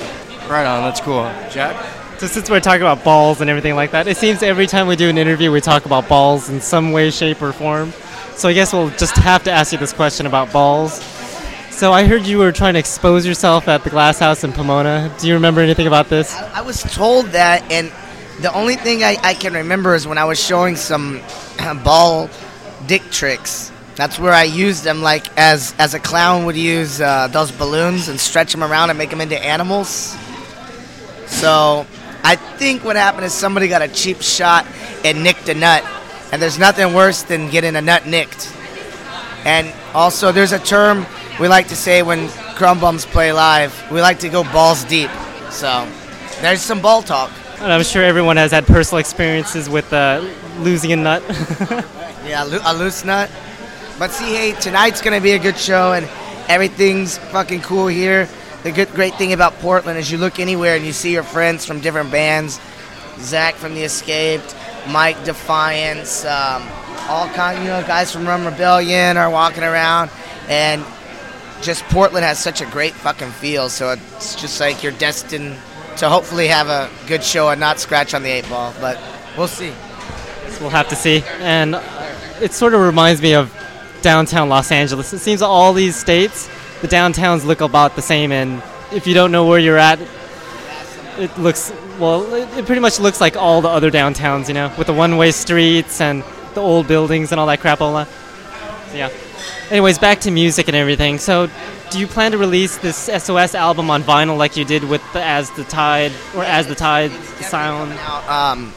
Right 0.48 0.66
on, 0.66 0.82
that's 0.82 1.00
cool. 1.00 1.30
Jack? 1.50 1.76
So 2.18 2.26
since 2.26 2.50
we're 2.50 2.58
talking 2.58 2.82
about 2.82 3.04
balls 3.04 3.40
and 3.40 3.48
everything 3.48 3.76
like 3.76 3.92
that, 3.92 4.08
it 4.08 4.16
seems 4.16 4.42
every 4.42 4.66
time 4.66 4.88
we 4.88 4.96
do 4.96 5.08
an 5.08 5.16
interview, 5.18 5.52
we 5.52 5.60
talk 5.60 5.86
about 5.86 6.08
balls 6.08 6.50
in 6.50 6.60
some 6.60 6.90
way, 6.90 7.12
shape, 7.12 7.40
or 7.40 7.52
form. 7.52 7.92
So 8.34 8.48
I 8.48 8.54
guess 8.54 8.72
we'll 8.72 8.90
just 8.90 9.14
have 9.18 9.44
to 9.44 9.52
ask 9.52 9.70
you 9.70 9.78
this 9.78 9.92
question 9.92 10.26
about 10.26 10.52
balls. 10.52 11.00
So 11.70 11.92
I 11.92 12.02
heard 12.02 12.26
you 12.26 12.38
were 12.38 12.50
trying 12.50 12.72
to 12.72 12.80
expose 12.80 13.24
yourself 13.24 13.68
at 13.68 13.84
the 13.84 13.90
Glass 13.90 14.18
House 14.18 14.42
in 14.42 14.52
Pomona. 14.52 15.14
Do 15.20 15.28
you 15.28 15.34
remember 15.34 15.60
anything 15.60 15.86
about 15.86 16.08
this? 16.08 16.34
I 16.34 16.60
was 16.60 16.82
told 16.82 17.26
that, 17.26 17.62
and 17.70 17.92
the 18.40 18.52
only 18.52 18.74
thing 18.74 19.04
I, 19.04 19.16
I 19.22 19.34
can 19.34 19.54
remember 19.54 19.94
is 19.94 20.04
when 20.04 20.18
I 20.18 20.24
was 20.24 20.44
showing 20.44 20.74
some 20.74 21.20
ball 21.84 22.28
dick 22.88 23.02
tricks. 23.12 23.70
That's 23.94 24.18
where 24.18 24.32
I 24.32 24.42
used 24.42 24.82
them, 24.82 25.02
like 25.02 25.28
as 25.38 25.72
as 25.78 25.94
a 25.94 26.00
clown 26.00 26.46
would 26.46 26.56
use 26.56 27.00
uh, 27.00 27.28
those 27.28 27.52
balloons 27.52 28.08
and 28.08 28.18
stretch 28.18 28.50
them 28.50 28.64
around 28.64 28.90
and 28.90 28.98
make 28.98 29.10
them 29.10 29.20
into 29.20 29.38
animals. 29.38 30.16
So 31.26 31.86
I 32.22 32.36
think 32.36 32.84
what 32.84 32.96
happened 32.96 33.24
is 33.24 33.32
somebody 33.32 33.68
got 33.68 33.82
a 33.82 33.88
cheap 33.88 34.20
shot 34.22 34.66
and 35.04 35.22
nicked 35.22 35.48
a 35.48 35.54
nut, 35.54 35.84
and 36.32 36.42
there's 36.42 36.58
nothing 36.58 36.94
worse 36.94 37.22
than 37.22 37.50
getting 37.50 37.76
a 37.76 37.80
nut 37.80 38.06
nicked. 38.06 38.52
And 39.44 39.72
also, 39.94 40.32
there's 40.32 40.52
a 40.52 40.58
term 40.58 41.06
we 41.40 41.48
like 41.48 41.68
to 41.68 41.76
say 41.76 42.02
when 42.02 42.28
Krum 42.56 42.80
Bums 42.80 43.06
play 43.06 43.32
live. 43.32 43.72
We 43.90 44.00
like 44.00 44.18
to 44.20 44.28
go 44.28 44.42
balls 44.44 44.84
deep. 44.84 45.10
So 45.50 45.88
there's 46.40 46.60
some 46.60 46.82
ball 46.82 47.02
talk. 47.02 47.30
And 47.60 47.72
I'm 47.72 47.82
sure 47.82 48.02
everyone 48.04 48.36
has 48.36 48.50
had 48.50 48.66
personal 48.66 48.98
experiences 48.98 49.68
with 49.70 49.92
uh, 49.92 50.20
losing 50.58 50.92
a 50.92 50.96
nut. 50.96 51.22
Yeah, 52.28 52.44
a 52.44 52.74
loose 52.74 53.06
nut. 53.06 53.30
But 53.98 54.10
see, 54.10 54.34
hey, 54.34 54.52
tonight's 54.60 55.00
gonna 55.00 55.20
be 55.20 55.32
a 55.32 55.38
good 55.38 55.56
show, 55.56 55.94
and 55.94 56.06
everything's 56.46 57.16
fucking 57.16 57.62
cool 57.62 57.86
here. 57.86 58.28
The 58.62 58.72
good, 58.72 58.90
great 58.90 59.14
thing 59.14 59.32
about 59.32 59.54
Portland 59.60 59.98
is 59.98 60.10
you 60.10 60.18
look 60.18 60.40
anywhere 60.40 60.76
and 60.76 60.84
you 60.84 60.92
see 60.92 61.12
your 61.12 61.22
friends 61.22 61.64
from 61.64 61.80
different 61.80 62.10
bands. 62.10 62.60
Zach 63.20 63.54
from 63.54 63.74
The 63.74 63.82
Escaped, 63.82 64.54
Mike 64.88 65.22
Defiance, 65.24 66.24
um, 66.24 66.66
all 67.08 67.28
kind, 67.30 67.58
you 67.60 67.68
know, 67.68 67.82
guys 67.86 68.12
from 68.12 68.26
Rum 68.26 68.44
Rebellion 68.44 69.16
are 69.16 69.30
walking 69.30 69.64
around, 69.64 70.10
and 70.48 70.84
just 71.62 71.82
Portland 71.84 72.24
has 72.24 72.38
such 72.38 72.60
a 72.60 72.66
great 72.66 72.92
fucking 72.92 73.30
feel. 73.30 73.68
So 73.68 73.92
it's 73.92 74.36
just 74.36 74.60
like 74.60 74.82
you're 74.82 74.92
destined 74.92 75.56
to 75.96 76.08
hopefully 76.08 76.46
have 76.48 76.68
a 76.68 76.88
good 77.06 77.24
show 77.24 77.48
and 77.48 77.58
not 77.58 77.80
scratch 77.80 78.14
on 78.14 78.22
the 78.22 78.30
eight 78.30 78.48
ball. 78.48 78.72
But 78.80 79.00
we'll 79.36 79.48
see. 79.48 79.72
we'll 80.60 80.70
have 80.70 80.88
to 80.88 80.96
see. 80.96 81.24
And 81.40 81.74
it 82.40 82.52
sort 82.52 82.74
of 82.74 82.80
reminds 82.80 83.20
me 83.20 83.34
of 83.34 83.52
downtown 84.02 84.48
Los 84.48 84.70
Angeles. 84.70 85.12
It 85.12 85.18
seems 85.18 85.42
all 85.42 85.72
these 85.72 85.96
states, 85.96 86.48
the 86.80 86.88
downtowns 86.88 87.44
look 87.44 87.60
about 87.60 87.96
the 87.96 88.02
same, 88.02 88.32
and 88.32 88.62
if 88.92 89.06
you 89.06 89.14
don't 89.14 89.32
know 89.32 89.46
where 89.46 89.58
you're 89.58 89.78
at, 89.78 90.00
it 91.18 91.36
looks 91.38 91.72
well. 91.98 92.32
It, 92.34 92.48
it 92.58 92.66
pretty 92.66 92.80
much 92.80 93.00
looks 93.00 93.20
like 93.20 93.36
all 93.36 93.60
the 93.60 93.68
other 93.68 93.90
downtowns, 93.90 94.48
you 94.48 94.54
know, 94.54 94.72
with 94.78 94.86
the 94.86 94.94
one-way 94.94 95.32
streets 95.32 96.00
and 96.00 96.22
the 96.54 96.60
old 96.60 96.88
buildings 96.88 97.32
and 97.32 97.40
all 97.40 97.46
that 97.46 97.60
crapola. 97.60 98.06
So, 98.90 98.96
yeah. 98.96 99.10
Anyways, 99.70 99.98
back 99.98 100.20
to 100.20 100.30
music 100.30 100.68
and 100.68 100.76
everything. 100.76 101.18
So, 101.18 101.50
do 101.90 101.98
you 101.98 102.06
plan 102.06 102.32
to 102.32 102.38
release 102.38 102.76
this 102.78 102.96
SOS 102.96 103.54
album 103.54 103.90
on 103.90 104.02
vinyl 104.02 104.36
like 104.36 104.56
you 104.56 104.64
did 104.64 104.84
with 104.84 105.02
the 105.12 105.22
As 105.22 105.50
the 105.52 105.64
Tide 105.64 106.12
or 106.34 106.44
As 106.44 106.66
the 106.66 106.74
Tide 106.74 107.10
Sound? 107.40 107.92
Um, 107.92 108.72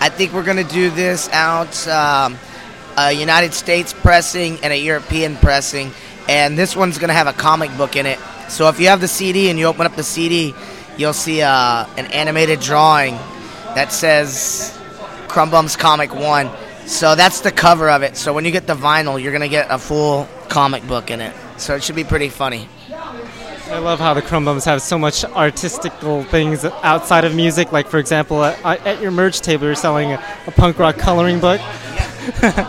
I 0.00 0.08
think 0.08 0.32
we're 0.32 0.44
gonna 0.44 0.64
do 0.64 0.90
this 0.90 1.28
out 1.30 1.86
um, 1.88 2.36
a 2.96 3.12
United 3.12 3.54
States 3.54 3.92
pressing 3.92 4.58
and 4.62 4.72
a 4.72 4.76
European 4.76 5.36
pressing, 5.36 5.92
and 6.28 6.58
this 6.58 6.76
one's 6.76 6.98
gonna 6.98 7.12
have 7.12 7.26
a 7.26 7.32
comic 7.32 7.74
book 7.76 7.96
in 7.96 8.06
it. 8.06 8.18
So 8.48 8.68
if 8.68 8.80
you 8.80 8.88
have 8.88 9.00
the 9.00 9.08
CD 9.08 9.50
and 9.50 9.58
you 9.58 9.66
open 9.66 9.86
up 9.86 9.96
the 9.96 10.02
CD, 10.02 10.54
you'll 10.96 11.12
see 11.12 11.42
uh, 11.42 11.86
an 11.96 12.06
animated 12.06 12.60
drawing 12.60 13.14
that 13.74 13.92
says 13.92 14.78
Krum 15.28 15.50
Bum's 15.50 15.76
Comic 15.76 16.14
One. 16.14 16.50
So 16.86 17.14
that's 17.14 17.40
the 17.40 17.50
cover 17.50 17.90
of 17.90 18.02
it. 18.02 18.16
So 18.16 18.32
when 18.32 18.44
you 18.44 18.52
get 18.52 18.66
the 18.66 18.74
vinyl, 18.76 19.20
you're 19.20 19.32
gonna 19.32 19.48
get 19.48 19.66
a 19.70 19.78
full 19.78 20.28
comic 20.48 20.86
book 20.86 21.10
in 21.10 21.20
it. 21.20 21.34
So 21.58 21.74
it 21.74 21.82
should 21.82 21.96
be 21.96 22.04
pretty 22.04 22.28
funny. 22.28 22.68
I 23.68 23.78
love 23.78 23.98
how 23.98 24.14
the 24.14 24.22
Krum 24.22 24.44
Bums 24.44 24.64
have 24.64 24.80
so 24.80 24.96
much 24.96 25.24
artistical 25.24 26.22
things 26.22 26.64
outside 26.64 27.24
of 27.24 27.34
music. 27.34 27.72
Like, 27.72 27.88
for 27.88 27.98
example, 27.98 28.44
at, 28.44 28.64
at 28.86 29.02
your 29.02 29.10
merch 29.10 29.40
table, 29.40 29.64
you're 29.66 29.74
selling 29.74 30.12
a, 30.12 30.24
a 30.46 30.52
punk 30.52 30.78
rock 30.78 30.98
coloring 30.98 31.40
book. 31.40 31.60
Can 32.40 32.64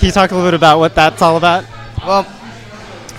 you 0.00 0.10
talk 0.10 0.32
a 0.32 0.34
little 0.34 0.48
bit 0.50 0.54
about 0.54 0.80
what 0.80 0.96
that's 0.96 1.22
all 1.22 1.36
about? 1.36 1.64
Well, 2.04 2.24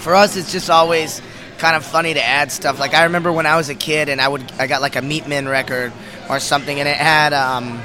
for 0.04 0.14
us, 0.14 0.36
it's 0.36 0.52
just 0.52 0.70
always 0.70 1.22
kind 1.58 1.78
of 1.78 1.86
funny 1.86 2.14
to 2.14 2.24
add 2.24 2.52
stuff. 2.52 2.78
Like 2.78 2.94
I 2.94 3.06
remember 3.06 3.32
when 3.32 3.46
I 3.46 3.56
was 3.56 3.70
a 3.70 3.76
kid, 3.76 4.10
and 4.10 4.20
I 4.20 4.28
would 4.28 4.44
I 4.60 4.68
got 4.68 4.82
like 4.82 4.98
a 4.98 5.02
Meatmen 5.02 5.50
record 5.50 5.94
or 6.30 6.40
something, 6.40 6.78
and 6.78 6.90
it 6.90 6.98
had 6.98 7.32
um, 7.34 7.82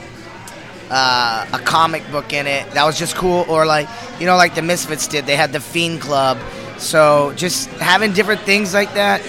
uh, 0.91 1.47
a 1.53 1.59
comic 1.61 2.03
book 2.11 2.33
in 2.33 2.47
it 2.47 2.69
that 2.73 2.85
was 2.85 2.99
just 2.99 3.15
cool. 3.15 3.47
Or 3.49 3.65
like 3.65 3.89
you 4.19 4.27
know, 4.27 4.37
like 4.37 4.57
the 4.57 4.63
Misfits 4.63 5.07
did, 5.07 5.27
they 5.27 5.37
had 5.37 5.53
the 5.53 5.61
Fiend 5.61 6.01
Club. 6.01 6.39
So 6.79 7.33
just 7.37 7.69
having 7.79 8.13
different 8.13 8.41
things 8.43 8.75
like 8.75 8.95
that, 8.95 9.21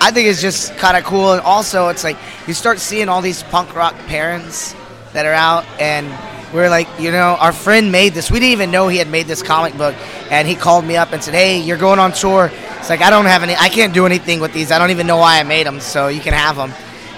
I 0.00 0.10
think 0.10 0.26
is 0.26 0.40
just 0.40 0.76
kind 0.78 0.96
of 0.96 1.04
cool. 1.04 1.32
And 1.32 1.42
also, 1.42 1.88
it's 1.88 2.02
like 2.02 2.16
you 2.46 2.54
start 2.54 2.80
seeing 2.80 3.10
all 3.10 3.20
these 3.20 3.42
punk 3.44 3.74
rock 3.76 3.94
parents 4.06 4.74
that 5.12 5.26
are 5.26 5.34
out 5.34 5.66
and 5.78 6.10
we're 6.52 6.68
like, 6.68 6.88
you 6.98 7.10
know, 7.10 7.36
our 7.40 7.52
friend 7.52 7.90
made 7.90 8.14
this. 8.14 8.30
We 8.30 8.38
didn't 8.38 8.52
even 8.52 8.70
know 8.70 8.88
he 8.88 8.98
had 8.98 9.08
made 9.08 9.26
this 9.26 9.42
comic 9.42 9.76
book, 9.76 9.94
and 10.30 10.46
he 10.46 10.54
called 10.54 10.84
me 10.84 10.96
up 10.96 11.12
and 11.12 11.22
said, 11.22 11.34
"Hey, 11.34 11.60
you're 11.60 11.78
going 11.78 11.98
on 11.98 12.12
tour." 12.12 12.50
It's 12.78 12.90
like 12.90 13.00
I 13.00 13.10
don't 13.10 13.26
have 13.26 13.42
any, 13.42 13.54
I 13.54 13.68
can't 13.68 13.94
do 13.94 14.06
anything 14.06 14.40
with 14.40 14.52
these. 14.52 14.70
I 14.72 14.78
don't 14.78 14.90
even 14.90 15.06
know 15.06 15.16
why 15.16 15.38
I 15.38 15.44
made 15.44 15.66
them, 15.66 15.80
so 15.80 16.08
you 16.08 16.20
can 16.20 16.34
have 16.34 16.56
them. 16.56 16.72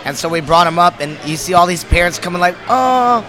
And 0.05 0.17
so 0.17 0.29
we 0.29 0.41
brought 0.41 0.65
them 0.65 0.79
up, 0.79 1.01
and 1.01 1.19
you 1.25 1.37
see 1.37 1.55
all 1.55 1.67
these 1.67 1.85
parents 1.85 2.19
coming 2.19 2.41
like, 2.41 2.57
"Oh, 2.69 3.25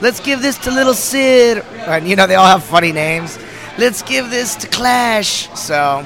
let's 0.00 0.20
give 0.20 0.40
this 0.40 0.56
to 0.58 0.70
little 0.70 0.94
Sid," 0.94 1.64
and 1.80 2.08
you 2.08 2.16
know 2.16 2.26
they 2.26 2.36
all 2.36 2.46
have 2.46 2.64
funny 2.64 2.92
names. 2.92 3.38
Let's 3.76 4.02
give 4.02 4.30
this 4.30 4.54
to 4.56 4.66
Clash. 4.66 5.48
So, 5.58 6.04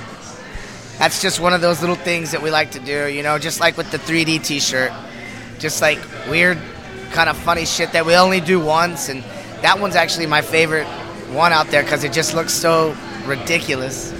that's 0.99 1.21
just 1.21 1.41
one 1.41 1.53
of 1.53 1.61
those 1.61 1.81
little 1.81 1.97
things 1.97 2.31
that 2.31 2.43
we 2.43 2.51
like 2.51 2.73
to 2.73 2.81
do. 2.81 3.09
You 3.09 3.23
know, 3.23 3.39
just 3.39 3.61
like 3.61 3.77
with 3.77 3.91
the 3.91 3.99
3D 3.99 4.39
T-shirt, 4.43 4.93
just 5.59 5.81
like 5.83 5.99
weird, 6.29 6.59
kind 7.13 7.29
of 7.29 7.37
funny 7.37 7.67
shit 7.67 7.93
that 7.93 8.07
we 8.07 8.17
only 8.17 8.41
do 8.41 8.59
once, 8.59 9.09
and 9.09 9.23
that 9.65 9.81
one's 9.81 9.97
actually 9.97 10.27
my 10.27 10.43
favorite 10.43 10.87
one 11.33 11.51
out 11.51 11.69
there 11.69 11.83
because 11.83 12.05
it 12.05 12.13
just 12.13 12.35
looks 12.35 12.53
so 12.53 12.95
ridiculous. 13.25 14.13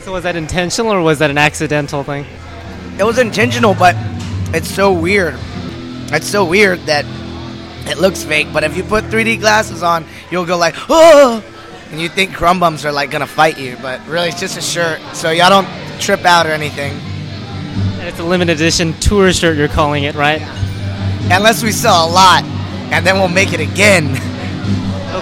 So 0.00 0.12
was 0.12 0.24
that 0.24 0.34
intentional 0.34 0.90
or 0.92 1.00
was 1.00 1.20
that 1.20 1.30
an 1.30 1.38
accidental 1.38 2.02
thing? 2.02 2.26
It 2.98 3.04
was 3.04 3.18
intentional, 3.18 3.74
but 3.74 3.94
it's 4.52 4.68
so 4.68 4.92
weird. 4.92 5.36
It's 6.10 6.26
so 6.26 6.44
weird 6.44 6.80
that 6.80 7.04
it 7.88 7.98
looks 7.98 8.24
fake. 8.24 8.48
But 8.52 8.64
if 8.64 8.76
you 8.76 8.82
put 8.82 9.04
3D 9.04 9.38
glasses 9.38 9.84
on, 9.84 10.04
you'll 10.32 10.46
go 10.46 10.58
like, 10.58 10.74
oh, 10.90 11.44
and 11.92 12.00
you 12.00 12.08
think 12.08 12.32
Krum 12.32 12.58
Bums 12.58 12.84
are 12.84 12.90
like 12.90 13.12
gonna 13.12 13.24
fight 13.24 13.60
you, 13.60 13.76
but 13.80 14.04
really 14.08 14.30
it's 14.30 14.40
just 14.40 14.58
a 14.58 14.60
shirt, 14.60 15.00
so 15.14 15.30
y'all 15.30 15.48
don't 15.48 16.00
trip 16.00 16.24
out 16.24 16.44
or 16.44 16.50
anything. 16.50 16.90
And 18.00 18.08
it's 18.08 18.18
a 18.18 18.24
limited 18.24 18.56
edition 18.56 18.94
tour 18.94 19.32
shirt, 19.32 19.56
you're 19.56 19.68
calling 19.68 20.02
it, 20.02 20.16
right? 20.16 20.42
Unless 21.30 21.62
we 21.62 21.70
sell 21.70 22.08
a 22.08 22.10
lot, 22.10 22.42
and 22.90 23.06
then 23.06 23.14
we'll 23.20 23.28
make 23.28 23.52
it 23.52 23.60
again. 23.60 24.20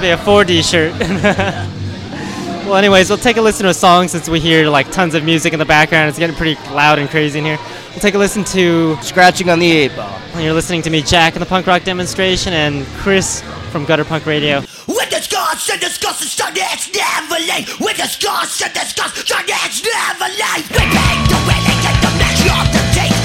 It'll 0.02 0.16
be 0.16 0.22
a 0.22 0.24
4D 0.24 0.64
shirt. 0.64 0.98
well, 2.64 2.76
anyways, 2.76 3.10
we'll 3.10 3.18
take 3.18 3.36
a 3.36 3.42
listen 3.42 3.64
to 3.64 3.68
a 3.68 3.74
song 3.74 4.08
since 4.08 4.30
we 4.30 4.40
hear 4.40 4.66
like 4.66 4.90
tons 4.90 5.14
of 5.14 5.24
music 5.24 5.52
in 5.52 5.58
the 5.58 5.66
background. 5.66 6.08
It's 6.08 6.18
getting 6.18 6.34
pretty 6.36 6.58
loud 6.70 6.98
and 6.98 7.06
crazy 7.10 7.38
in 7.38 7.44
here. 7.44 7.58
We'll 7.90 7.98
take 7.98 8.14
a 8.14 8.18
listen 8.18 8.42
to 8.44 8.96
Scratching 9.02 9.50
on 9.50 9.58
the 9.58 9.70
eight 9.70 9.94
ball. 9.94 10.18
And 10.32 10.42
you're 10.42 10.54
listening 10.54 10.80
to 10.82 10.90
me, 10.90 11.02
Jack, 11.02 11.36
in 11.36 11.40
the 11.40 11.44
punk 11.44 11.66
rock 11.66 11.84
demonstration, 11.84 12.54
and 12.54 12.86
Chris 12.96 13.42
from 13.70 13.84
Gutter 13.84 14.06
Punk 14.06 14.24
Radio. 14.24 14.60
With 14.88 15.10
the 15.10 15.20
scars 15.20 15.68
and 15.68 15.82
the 15.82 15.90
scars, 15.90 16.22
it's 16.22 16.34
done, 16.34 16.54
it's 16.56 16.88
never 16.94 17.34
late. 17.34 17.68
With 17.78 17.98
the 17.98 18.06
scars 18.06 18.62
and 18.62 18.72
the 18.72 18.80
scars, 18.80 19.22
done, 19.24 19.44
it's 19.46 19.84
never 19.84 20.32
late. 20.32 20.64
We 20.70 20.80
paint 20.80 21.28
the 21.28 21.36
way 21.44 21.60
they 21.60 21.76
take 21.84 22.00
the 22.00 22.12
measure 22.16 22.56
of 22.56 22.72
the 22.72 22.80
teeth. 22.94 23.19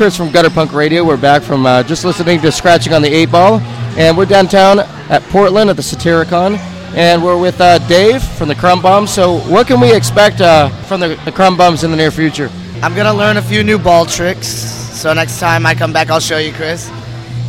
Chris 0.00 0.16
from 0.16 0.30
Gutter 0.30 0.48
Punk 0.48 0.72
Radio. 0.72 1.04
We're 1.04 1.18
back 1.18 1.42
from 1.42 1.66
uh, 1.66 1.82
just 1.82 2.06
listening 2.06 2.40
to 2.40 2.50
Scratching 2.50 2.94
on 2.94 3.02
the 3.02 3.14
Eight 3.14 3.30
Ball, 3.30 3.60
and 3.98 4.16
we're 4.16 4.24
downtown 4.24 4.78
at 4.78 5.22
Portland 5.24 5.68
at 5.68 5.76
the 5.76 5.82
Satyricon, 5.82 6.56
and 6.96 7.22
we're 7.22 7.38
with 7.38 7.60
uh, 7.60 7.76
Dave 7.86 8.22
from 8.22 8.48
the 8.48 8.54
Krum 8.54 8.80
Bums. 8.80 9.12
So, 9.12 9.40
what 9.40 9.66
can 9.66 9.78
we 9.78 9.94
expect 9.94 10.40
uh, 10.40 10.70
from 10.84 11.00
the, 11.00 11.08
the 11.26 11.30
Krum 11.30 11.58
Bums 11.58 11.84
in 11.84 11.90
the 11.90 11.98
near 11.98 12.10
future? 12.10 12.48
I'm 12.80 12.94
gonna 12.94 13.12
learn 13.12 13.36
a 13.36 13.42
few 13.42 13.62
new 13.62 13.78
ball 13.78 14.06
tricks. 14.06 14.48
So 14.48 15.12
next 15.12 15.38
time 15.38 15.66
I 15.66 15.74
come 15.74 15.92
back, 15.92 16.08
I'll 16.08 16.18
show 16.18 16.38
you, 16.38 16.54
Chris. 16.54 16.88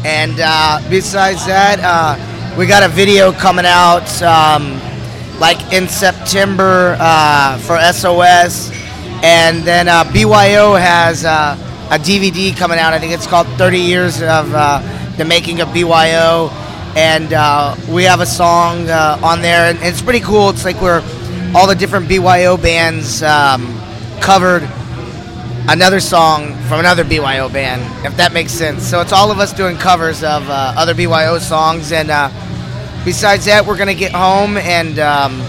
And 0.04 0.38
uh, 0.44 0.82
besides 0.90 1.46
that, 1.46 1.80
uh, 1.80 2.58
we 2.58 2.68
got 2.68 2.84
a 2.84 2.90
video 2.90 3.32
coming 3.32 3.66
out 3.66 4.22
um, 4.22 4.78
like 5.40 5.72
in 5.72 5.88
September 5.88 6.98
uh, 7.00 7.58
for 7.60 7.80
SOS, 7.94 8.72
and 9.24 9.64
then 9.64 9.86
BYO 10.12 10.74
has 10.76 11.24
a 11.92 11.96
DVD 11.96 12.56
coming 12.56 12.80
out. 12.80 12.94
I 12.94 13.00
think 13.00 13.12
it's 13.12 13.28
called 13.28 13.48
30 13.58 13.78
Years 13.78 14.22
of 14.22 14.54
uh, 14.54 14.80
the 15.18 15.26
Making 15.26 15.60
of 15.60 15.74
BYO, 15.74 16.50
and 16.96 17.34
uh, 17.34 17.76
we 17.90 18.06
have 18.06 18.22
a 18.22 18.26
song 18.26 18.90
uh, 18.90 19.20
on 19.22 19.42
there, 19.42 19.70
and 19.70 19.78
it's 19.82 20.02
pretty 20.02 20.22
cool. 20.22 20.50
It's 20.50 20.64
like 20.64 20.82
we're 20.82 21.04
all 21.54 21.68
the 21.68 21.76
different 21.76 22.08
BYO 22.08 22.56
bands 22.56 23.22
um, 23.22 23.78
covered 24.22 24.64
another 25.68 26.00
song 26.00 26.56
from 26.70 26.80
another 26.80 27.04
BYO 27.04 27.50
band, 27.50 27.82
if 28.06 28.16
that 28.16 28.32
makes 28.32 28.54
sense. 28.54 28.88
So 28.88 29.02
it's 29.02 29.12
all 29.12 29.30
of 29.30 29.40
us 29.40 29.52
doing 29.52 29.76
covers 29.76 30.24
of 30.24 30.50
uh, 30.50 30.74
other 30.78 30.94
BYO 30.94 31.40
songs, 31.40 31.92
and 31.92 32.10
uh, 32.10 32.30
besides 33.04 33.44
that, 33.46 33.66
we're 33.66 33.78
gonna 33.78 33.94
get 33.94 34.14
home 34.14 34.56
and 34.56 34.98
um, 34.98 35.42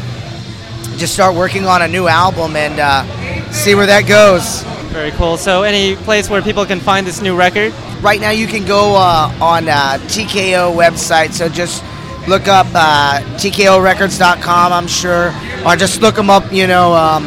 just 0.98 1.14
start 1.14 1.36
working 1.36 1.66
on 1.66 1.82
a 1.82 1.88
new 1.88 2.08
album 2.08 2.56
and 2.56 2.80
uh, 2.80 3.52
see 3.52 3.76
where 3.76 3.86
that 3.86 4.08
goes. 4.08 4.71
Very 4.92 5.10
cool. 5.12 5.38
So, 5.38 5.62
any 5.62 5.96
place 5.96 6.28
where 6.28 6.42
people 6.42 6.66
can 6.66 6.78
find 6.78 7.06
this 7.06 7.22
new 7.22 7.34
record? 7.34 7.72
Right 8.02 8.20
now, 8.20 8.28
you 8.30 8.46
can 8.46 8.66
go 8.66 8.94
uh, 8.94 9.32
on 9.40 9.66
uh, 9.66 9.96
TKO 10.08 10.76
website. 10.76 11.32
So 11.32 11.48
just 11.48 11.82
look 12.28 12.46
up 12.46 12.66
uh, 12.74 13.20
TKORecords.com, 13.36 14.72
I'm 14.72 14.86
sure, 14.86 15.32
or 15.66 15.76
just 15.76 16.02
look 16.02 16.14
them 16.14 16.28
up. 16.28 16.52
You 16.52 16.66
know, 16.66 16.92
um, 16.92 17.24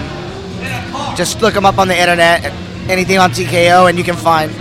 just 1.16 1.42
look 1.42 1.56
them 1.56 1.66
up 1.66 1.80
on 1.80 1.88
the 1.88 2.00
internet. 2.00 2.46
Anything 2.88 3.18
on 3.18 3.32
TKO, 3.32 3.90
and 3.90 3.98
you 3.98 4.04
can 4.04 4.16
find. 4.16 4.52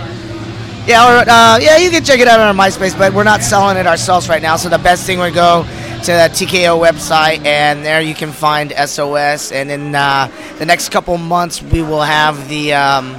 Yeah, 0.87 1.05
or 1.05 1.29
uh, 1.29 1.59
yeah, 1.59 1.77
you 1.77 1.91
can 1.91 2.03
check 2.03 2.19
it 2.19 2.27
out 2.27 2.39
on 2.39 2.47
our 2.47 2.65
MySpace, 2.65 2.97
but 2.97 3.13
we're 3.13 3.23
not 3.23 3.43
selling 3.43 3.77
it 3.77 3.85
ourselves 3.85 4.27
right 4.29 4.41
now. 4.41 4.55
So 4.55 4.67
the 4.67 4.79
best 4.79 5.05
thing 5.05 5.19
would 5.19 5.35
go 5.35 5.63
to 6.05 6.11
the 6.11 6.29
TKO 6.29 6.79
website, 6.79 7.43
and 7.45 7.83
there 7.83 7.99
you 7.99 8.13
can 8.13 8.31
find 8.31 8.71
SOS. 8.71 9.51
And 9.51 9.71
in 9.71 9.95
uh, 9.95 10.29
the 10.59 10.65
next 10.65 10.89
couple 10.89 11.17
months, 11.17 11.63
we 11.63 11.81
will 11.81 12.03
have 12.03 12.47
the 12.47 12.73
um, 12.73 13.15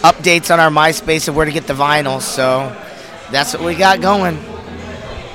updates 0.00 0.50
on 0.50 0.58
our 0.58 0.70
MySpace 0.70 1.28
of 1.28 1.36
where 1.36 1.44
to 1.44 1.52
get 1.52 1.66
the 1.66 1.74
vinyl. 1.74 2.18
So 2.22 2.74
that's 3.30 3.52
what 3.52 3.62
we 3.62 3.74
got 3.74 4.00
going. 4.00 4.36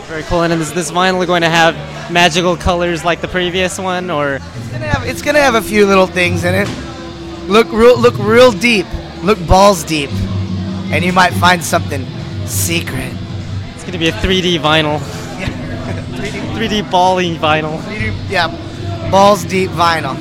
Very 0.08 0.24
cool. 0.24 0.42
And 0.42 0.52
is 0.54 0.74
this 0.74 0.92
vinyl 0.92 1.24
going 1.28 1.44
to 1.44 1.50
have 1.50 1.76
magical 2.12 2.58
colors 2.58 3.06
like 3.06 3.22
the 3.22 3.28
previous 3.28 3.78
one, 3.78 4.10
or 4.10 4.36
It's 4.36 4.72
gonna 4.72 4.88
have, 4.88 5.06
it's 5.06 5.22
gonna 5.22 5.42
have 5.42 5.54
a 5.54 5.62
few 5.62 5.86
little 5.86 6.08
things 6.08 6.44
in 6.44 6.56
it. 6.56 6.68
Look 7.48 7.72
real, 7.72 8.00
look 8.00 8.18
real 8.18 8.52
deep. 8.52 8.88
Look 9.22 9.38
balls 9.46 9.84
deep, 9.84 10.10
and 10.92 11.06
you 11.06 11.14
might 11.14 11.34
find 11.34 11.64
something 11.64 12.04
secret. 12.48 13.14
it's 13.76 13.84
going 13.84 13.94
to 13.94 14.00
be 14.00 14.10
a 14.10 14.12
3D 14.12 14.60
vinyl? 14.60 15.25
3D 16.30 16.90
balling 16.92 17.36
vinyl. 17.36 17.82
Yeah, 18.30 18.50
balls 19.12 19.44
deep 19.46 19.70
vinyl. 19.72 20.16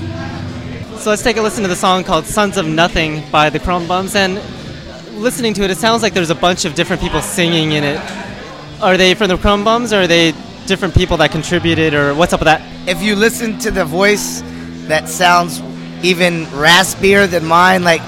So 0.99 1.11
let's 1.11 1.23
take 1.23 1.37
a 1.37 1.43
listen 1.43 1.63
to 1.63 1.69
the 1.69 1.77
song 1.77 2.05
called 2.05 2.25
Sons 2.25 2.57
of 2.57 2.67
Nothing 2.67 3.23
by 3.31 3.51
the 3.51 3.59
Krum 3.59 3.87
Bums. 3.87 4.15
And 4.15 4.41
listening 5.21 5.55
to 5.55 5.63
it, 5.65 5.71
it 5.71 5.79
sounds 5.79 6.03
like 6.03 6.15
there's 6.15 6.31
a 6.31 6.35
bunch 6.35 6.65
of 6.65 6.75
different 6.75 7.03
people 7.03 7.21
singing 7.21 7.73
in 7.73 7.85
it. 7.85 8.01
Are 8.81 8.97
they 8.97 9.15
from 9.15 9.29
the 9.29 9.37
Krum 9.37 9.65
Bums 9.65 9.93
or 9.93 10.03
are 10.03 10.07
they 10.07 10.33
different 10.67 10.95
people 10.95 11.17
that 11.19 11.31
contributed 11.31 11.95
or 11.95 12.15
what's 12.15 12.33
up 12.33 12.41
with 12.41 12.47
that? 12.47 12.63
If 12.89 13.03
you 13.03 13.17
listen 13.17 13.59
to 13.61 13.71
the 13.71 13.85
voice, 13.85 14.43
that 14.87 15.09
sounds 15.09 15.61
even 16.03 16.45
raspier 16.47 17.29
than 17.29 17.45
mine. 17.45 17.85
Like 17.85 18.01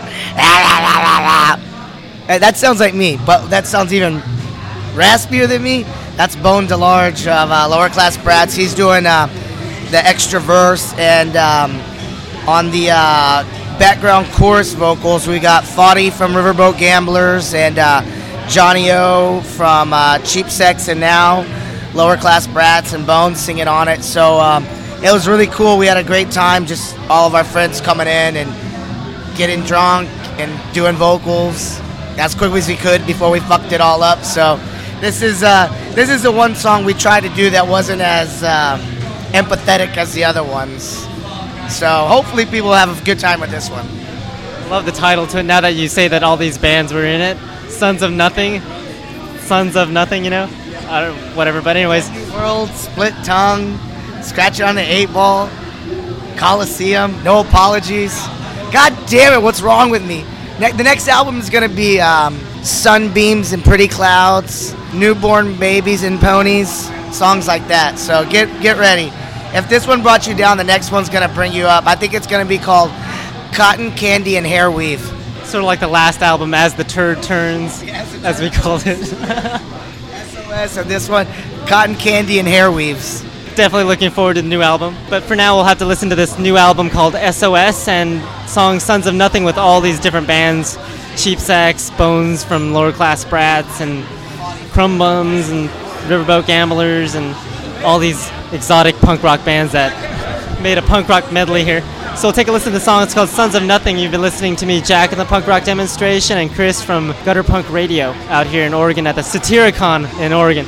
Uh, 2.29 2.39
that 2.41 2.57
sounds 2.57 2.81
like 2.81 2.93
me, 2.93 3.19
but 3.25 3.47
that 3.49 3.67
sounds 3.67 3.93
even 3.93 4.21
raspier 4.97 5.47
than 5.47 5.63
me. 5.63 5.83
That's 6.17 6.35
Bone 6.37 6.67
DeLarge 6.67 7.27
of 7.27 7.51
uh, 7.51 7.69
Lower 7.69 7.91
Class 7.91 8.17
Brats. 8.17 8.55
He's 8.55 8.75
doing 8.75 9.05
uh, 9.05 9.27
the 9.91 9.99
extra 9.99 10.41
verse, 10.41 10.95
and 10.95 11.37
um, 11.37 11.73
on 12.49 12.71
the 12.71 12.89
uh, 12.91 13.45
background 13.79 14.27
chorus 14.33 14.73
vocals, 14.73 15.29
we 15.29 15.39
got 15.39 15.65
Fadi 15.65 16.11
from 16.11 16.33
Riverboat 16.33 16.79
Gamblers 16.79 17.53
and 17.53 17.79
uh, 17.79 18.01
Johnny 18.49 18.91
O 18.91 19.43
from 19.43 19.93
uh, 19.93 20.19
Cheap 20.21 20.49
Sex, 20.49 20.89
and 20.89 20.99
now 20.99 21.45
Lower 21.95 22.17
Class 22.17 22.47
Brats 22.47 22.95
and 22.95 23.07
Bones 23.07 23.39
singing 23.39 23.69
on 23.69 23.89
it. 23.89 24.03
So 24.03 24.41
um, 24.41 24.65
it 25.05 25.13
was 25.13 25.29
really 25.29 25.47
cool. 25.49 25.77
We 25.77 25.87
had 25.87 25.99
a 25.99 26.05
great 26.05 26.31
time, 26.31 26.65
just 26.65 26.99
all 27.11 27.27
of 27.27 27.35
our 27.35 27.45
friends 27.45 27.83
coming 27.83 28.07
in 28.07 28.37
and 28.37 29.37
getting 29.37 29.63
drunk 29.65 30.09
and 30.39 30.75
doing 30.75 30.95
vocals 30.97 31.79
as 32.19 32.35
quickly 32.35 32.61
as 32.61 32.69
we 32.69 32.77
could 32.77 33.07
before 33.07 33.31
we 33.31 33.41
fucked 33.41 33.73
it 33.73 33.83
all 33.83 34.03
up. 34.03 34.25
So 34.25 34.59
this 35.01 35.23
is 35.23 35.43
uh, 35.43 35.69
this 35.95 36.09
is 36.09 36.23
the 36.23 36.33
one 36.33 36.55
song 36.55 36.85
we 36.85 36.95
tried 36.95 37.21
to 37.21 37.29
do 37.31 37.51
that 37.51 37.67
wasn't 37.67 38.01
as 38.01 38.43
uh, 38.43 38.79
empathetic 39.33 39.97
as 39.97 40.13
the 40.15 40.25
other 40.25 40.43
ones. 40.43 41.07
So 41.69 42.07
hopefully 42.07 42.47
people 42.47 42.73
have 42.73 43.01
a 43.01 43.05
good 43.05 43.19
time 43.19 43.41
with 43.41 43.51
this 43.51 43.69
one. 43.69 43.87
Love 44.71 44.87
the 44.87 44.93
title 44.93 45.27
to 45.29 45.39
it. 45.41 45.43
Now 45.43 45.61
that 45.61 45.75
you 45.75 45.89
say 45.89 46.09
that 46.09 46.23
all 46.23 46.37
these 46.37 46.59
bands 46.59 46.93
were 46.93 47.05
in 47.05 47.21
it, 47.21 47.37
Sons 47.71 48.03
of 48.03 48.13
Nothing, 48.13 48.61
Sons 49.41 49.77
of 49.77 49.91
Nothing, 49.91 50.25
you 50.25 50.31
know, 50.31 50.49
I 50.89 51.03
don't, 51.03 51.17
whatever. 51.37 51.61
But 51.61 51.77
anyways, 51.77 52.11
World, 52.33 52.71
Split 52.71 53.15
Tongue, 53.25 53.79
Scratch 54.23 54.61
It 54.61 54.63
on 54.65 54.75
the 54.75 54.83
Eight 54.83 55.13
Ball, 55.13 55.49
Coliseum, 56.37 57.23
No 57.23 57.41
Apologies. 57.41 58.15
God 58.73 58.97
damn 59.07 59.33
it, 59.33 59.43
what's 59.43 59.61
wrong 59.61 59.91
with 59.91 60.05
me? 60.05 60.25
Ne- 60.59 60.73
the 60.73 60.85
next 60.85 61.09
album 61.09 61.39
is 61.39 61.51
gonna 61.51 61.69
be 61.69 62.01
um, 62.01 62.39
Sunbeams 62.67 63.53
and 63.53 63.63
Pretty 63.65 63.87
Clouds, 63.87 64.75
Newborn 64.93 65.57
Babies 65.57 66.03
and 66.03 66.19
Ponies, 66.19 66.91
songs 67.17 67.47
like 67.47 67.67
that. 67.69 67.99
So 67.99 68.29
get 68.29 68.61
get 68.61 68.77
ready. 68.77 69.13
If 69.57 69.69
this 69.69 69.87
one 69.87 70.03
brought 70.03 70.27
you 70.27 70.35
down, 70.35 70.57
the 70.57 70.65
next 70.65 70.91
one's 70.91 71.09
gonna 71.09 71.33
bring 71.33 71.53
you 71.53 71.65
up. 71.65 71.87
I 71.87 71.95
think 71.95 72.13
it's 72.13 72.27
gonna 72.27 72.45
be 72.45 72.59
called 72.59 72.91
Cotton 73.55 73.93
Candy 73.93 74.37
and 74.37 74.45
Hair 74.45 74.71
Weave. 74.73 75.01
sort 75.45 75.63
of 75.63 75.65
like 75.65 75.79
the 75.79 75.87
last 75.87 76.23
album, 76.23 76.55
as 76.55 76.75
the 76.75 76.83
turd 76.83 77.23
turns, 77.23 77.85
as 78.25 78.41
we 78.41 78.51
called 78.51 78.83
it. 78.85 78.97
SOS 79.07 80.77
and 80.77 80.91
this 80.91 81.09
one, 81.09 81.27
Cotton 81.67 81.95
Candy 81.95 82.41
and 82.41 82.49
Hair 82.49 82.73
Weaves. 82.73 83.23
Definitely 83.55 83.85
looking 83.85 84.11
forward 84.11 84.35
to 84.35 84.43
the 84.43 84.49
new 84.49 84.61
album. 84.61 84.97
But 85.09 85.23
for 85.23 85.37
now, 85.37 85.55
we'll 85.55 85.65
have 85.65 85.79
to 85.79 85.87
listen 85.87 86.11
to 86.11 86.17
this 86.17 86.37
new 86.37 86.57
album 86.57 86.91
called 86.91 87.15
SOS 87.15 87.87
and 87.87 88.21
song 88.49 88.81
Sons 88.81 89.07
of 89.07 89.15
Nothing 89.15 89.45
with 89.45 89.57
all 89.57 89.81
these 89.81 90.01
different 90.01 90.27
bands 90.27 90.77
Cheap 91.17 91.39
Sex, 91.39 91.91
Bones 91.91 92.45
from 92.45 92.73
Lower 92.73 92.93
Class 92.93 93.25
Brats, 93.25 93.81
and 93.81 94.05
Krum 94.73 94.99
Bums, 94.99 95.49
and 95.49 95.69
Riverboat 96.09 96.47
Gamblers, 96.47 97.15
and 97.15 97.35
all 97.85 97.99
these 97.99 98.31
exotic 98.53 98.95
punk 98.97 99.23
rock 99.23 99.45
bands 99.45 99.73
that 99.73 99.93
made 100.63 100.79
a 100.79 100.83
punk 100.83 101.09
rock 101.09 101.33
medley 101.33 101.65
here. 101.65 101.81
So 102.17 102.29
we'll 102.29 102.33
take 102.33 102.49
a 102.49 102.53
listen 102.53 102.73
to 102.73 102.79
the 102.79 102.85
song. 102.85 103.03
It's 103.03 103.15
called 103.15 103.29
Sons 103.29 103.55
of 103.55 103.63
Nothing. 103.63 103.99
You've 103.99 104.13
been 104.13 104.23
listening 104.23 104.57
to 104.57 104.67
me, 104.67 104.81
Jack, 104.81 105.13
in 105.13 105.19
the 105.19 105.25
punk 105.25 105.47
rock 105.47 105.65
demonstration, 105.65 106.39
and 106.39 106.51
Chris 106.51 106.83
from 106.83 107.15
Gutter 107.25 107.43
Punk 107.43 107.71
Radio 107.71 108.13
out 108.29 108.47
here 108.47 108.65
in 108.65 108.75
Oregon 108.75 109.07
at 109.07 109.17
the 109.17 109.23
Satyricon 109.23 110.07
in 110.21 110.33
Oregon. 110.33 110.67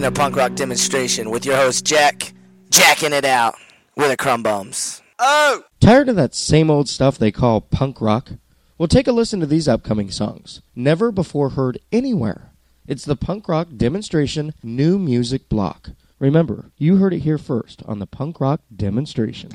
Listen 0.00 0.14
to 0.14 0.18
Punk 0.18 0.36
Rock 0.36 0.54
Demonstration 0.54 1.30
with 1.30 1.44
your 1.44 1.56
host 1.56 1.84
Jack, 1.84 2.32
jacking 2.70 3.12
it 3.12 3.26
out 3.26 3.54
with 3.96 4.08
the 4.08 4.16
Crumb 4.16 4.42
Bums. 4.42 5.02
Oh! 5.18 5.64
Tired 5.78 6.08
of 6.08 6.16
that 6.16 6.34
same 6.34 6.70
old 6.70 6.88
stuff 6.88 7.18
they 7.18 7.30
call 7.30 7.60
punk 7.60 8.00
rock? 8.00 8.30
Well, 8.78 8.88
take 8.88 9.06
a 9.06 9.12
listen 9.12 9.40
to 9.40 9.46
these 9.46 9.68
upcoming 9.68 10.10
songs. 10.10 10.62
Never 10.74 11.12
before 11.12 11.50
heard 11.50 11.80
anywhere. 11.92 12.52
It's 12.86 13.04
the 13.04 13.14
Punk 13.14 13.46
Rock 13.46 13.68
Demonstration 13.76 14.54
New 14.62 14.98
Music 14.98 15.50
Block. 15.50 15.90
Remember, 16.18 16.70
you 16.78 16.96
heard 16.96 17.12
it 17.12 17.20
here 17.20 17.38
first 17.38 17.82
on 17.84 17.98
the 17.98 18.06
Punk 18.06 18.40
Rock 18.40 18.62
Demonstration. 18.74 19.50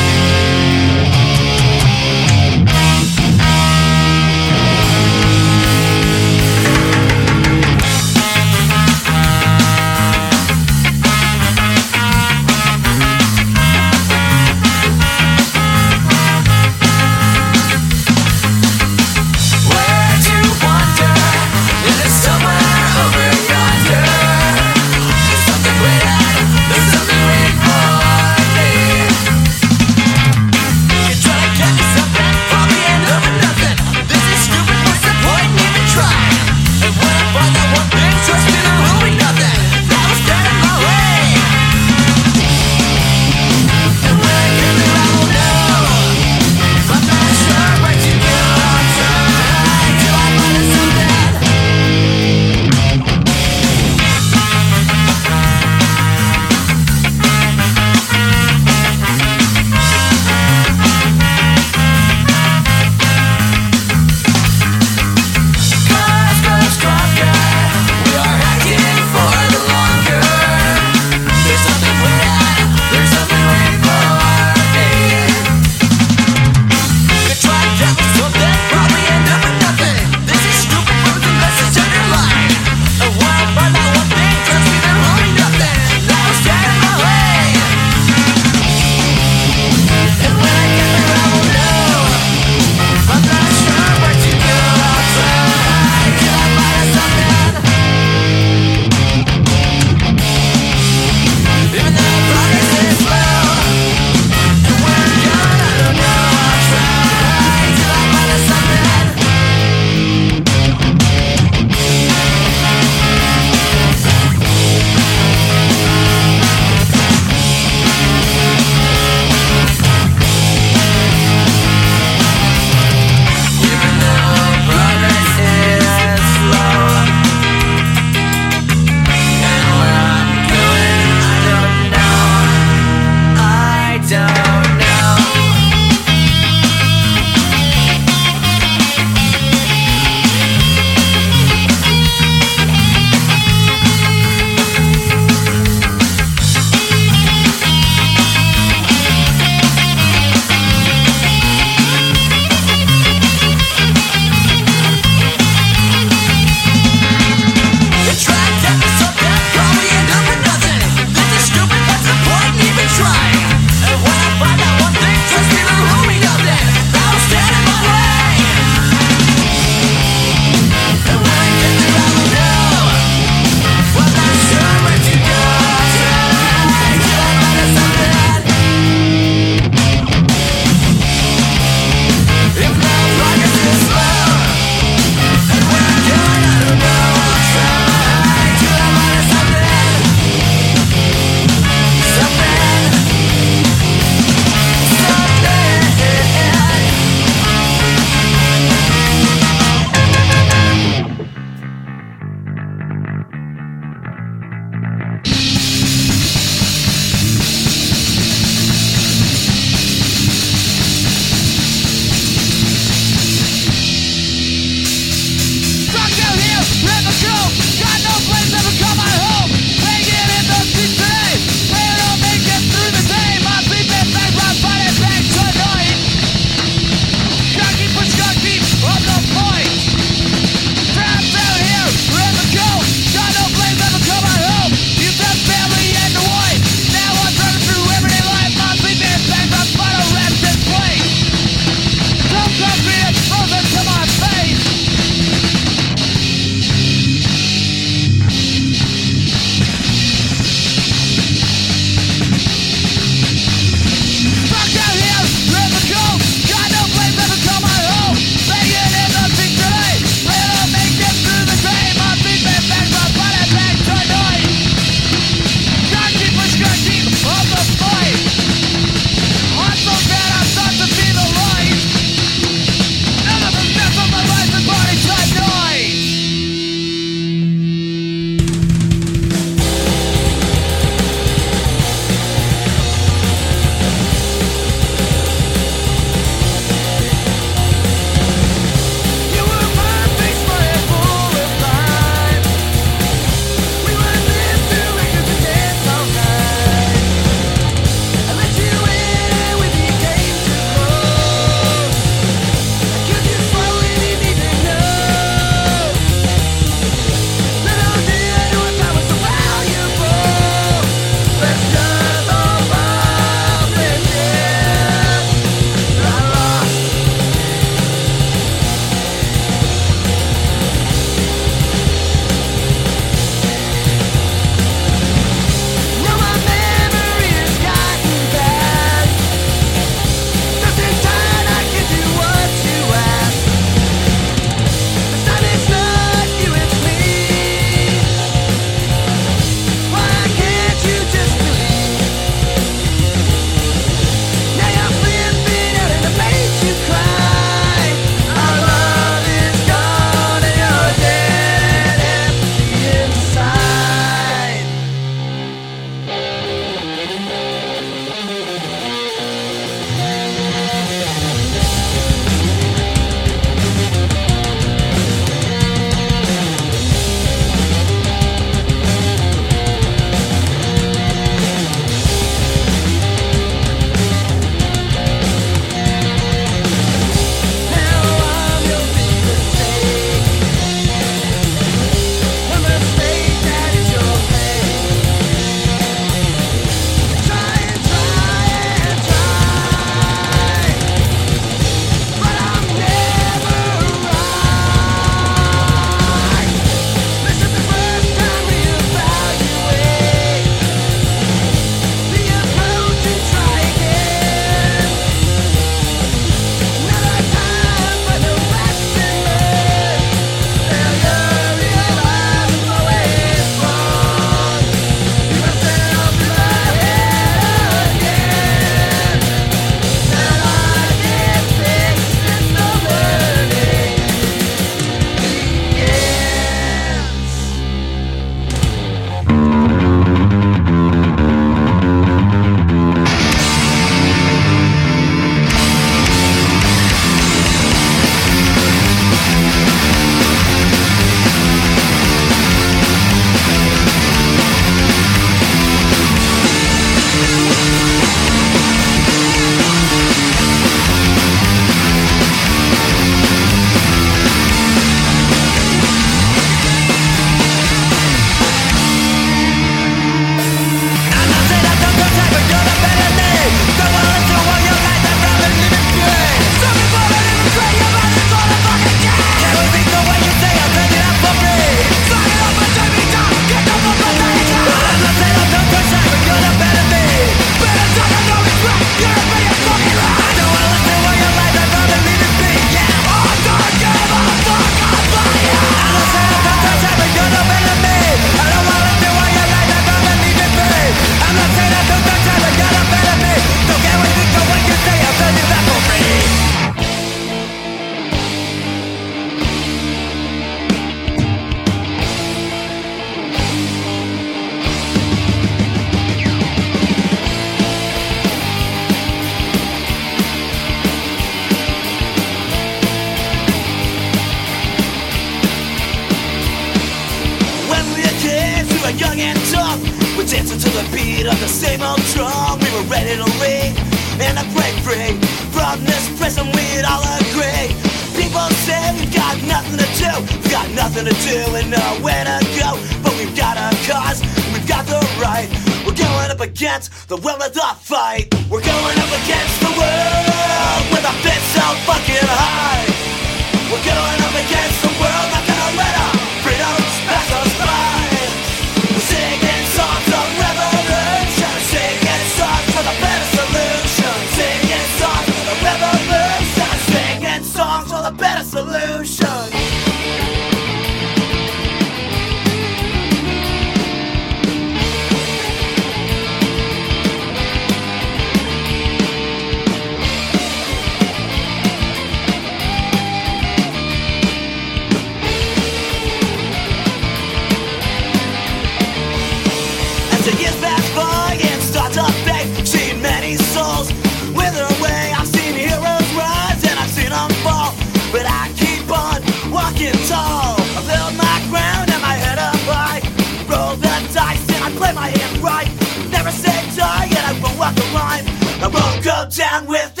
play 594.91 595.01
my 595.01 595.17
hand 595.17 595.37
right. 595.39 595.69
Never 596.09 596.31
say 596.31 596.75
die, 596.75 597.05
and 597.05 597.25
I 597.25 597.39
won't 597.41 597.57
walk 597.57 597.75
the 597.75 597.87
line. 597.93 598.25
I 598.61 598.67
won't 598.67 599.03
go 599.03 599.27
down 599.29 599.67
with. 599.67 600.00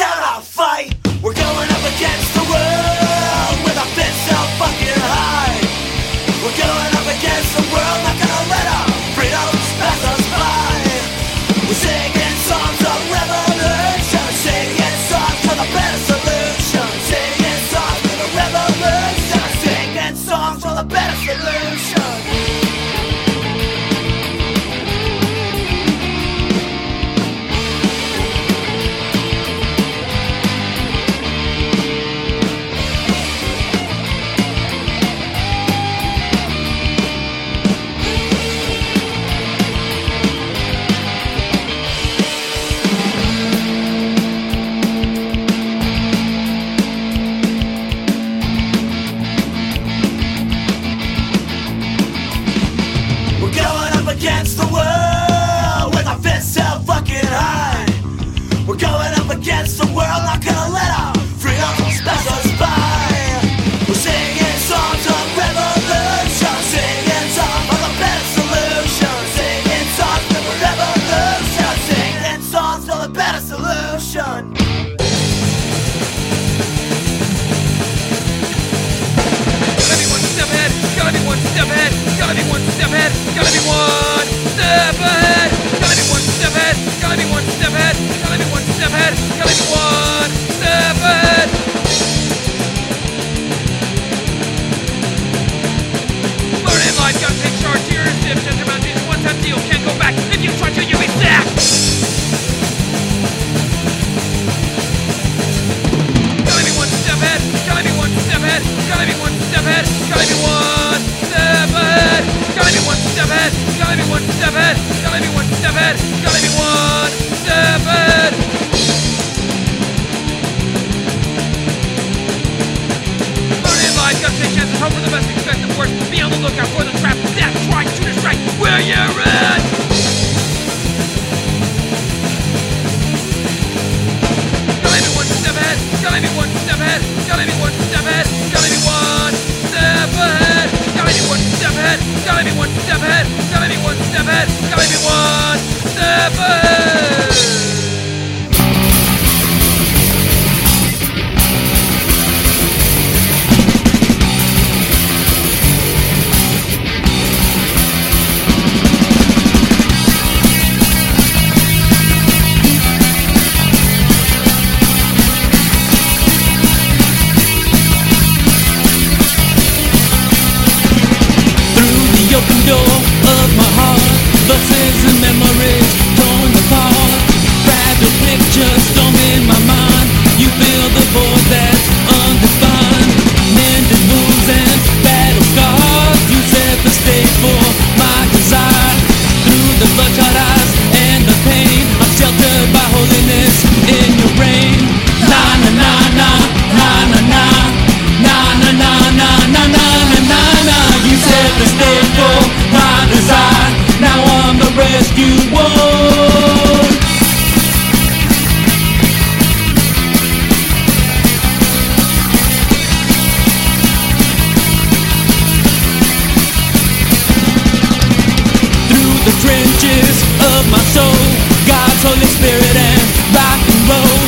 of 220.61 220.71
my 220.71 220.83
soul. 220.93 221.21
God's 221.65 222.01
Holy 222.03 222.29
Spirit 222.37 222.75
and 222.75 223.01
rock 223.33 223.61
and 223.65 223.81
roll. 223.89 224.21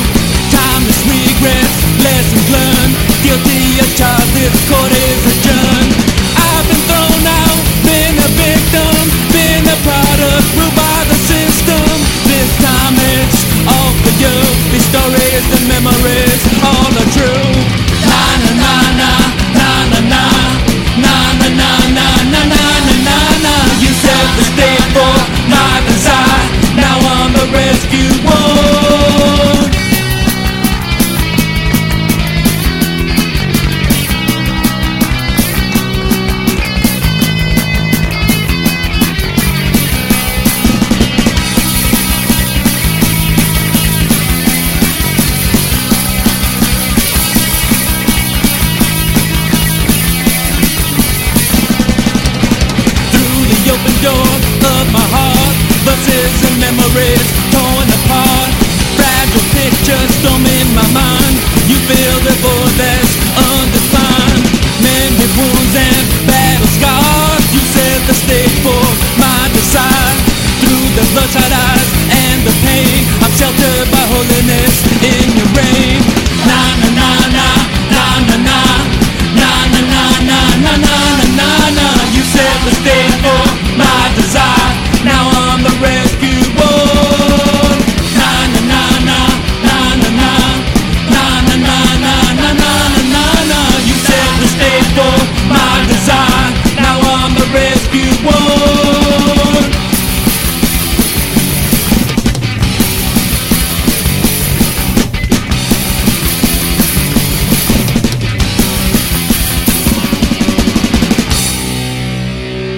Timeless 0.50 1.02
regrets, 1.06 1.78
lessons 2.02 2.48
learned. 2.50 2.94
Guilty 3.22 3.80
as 3.80 3.92
charged, 3.98 4.34
this 4.34 4.56
court 4.70 4.92
is 4.92 5.22
adjourned. 5.32 6.13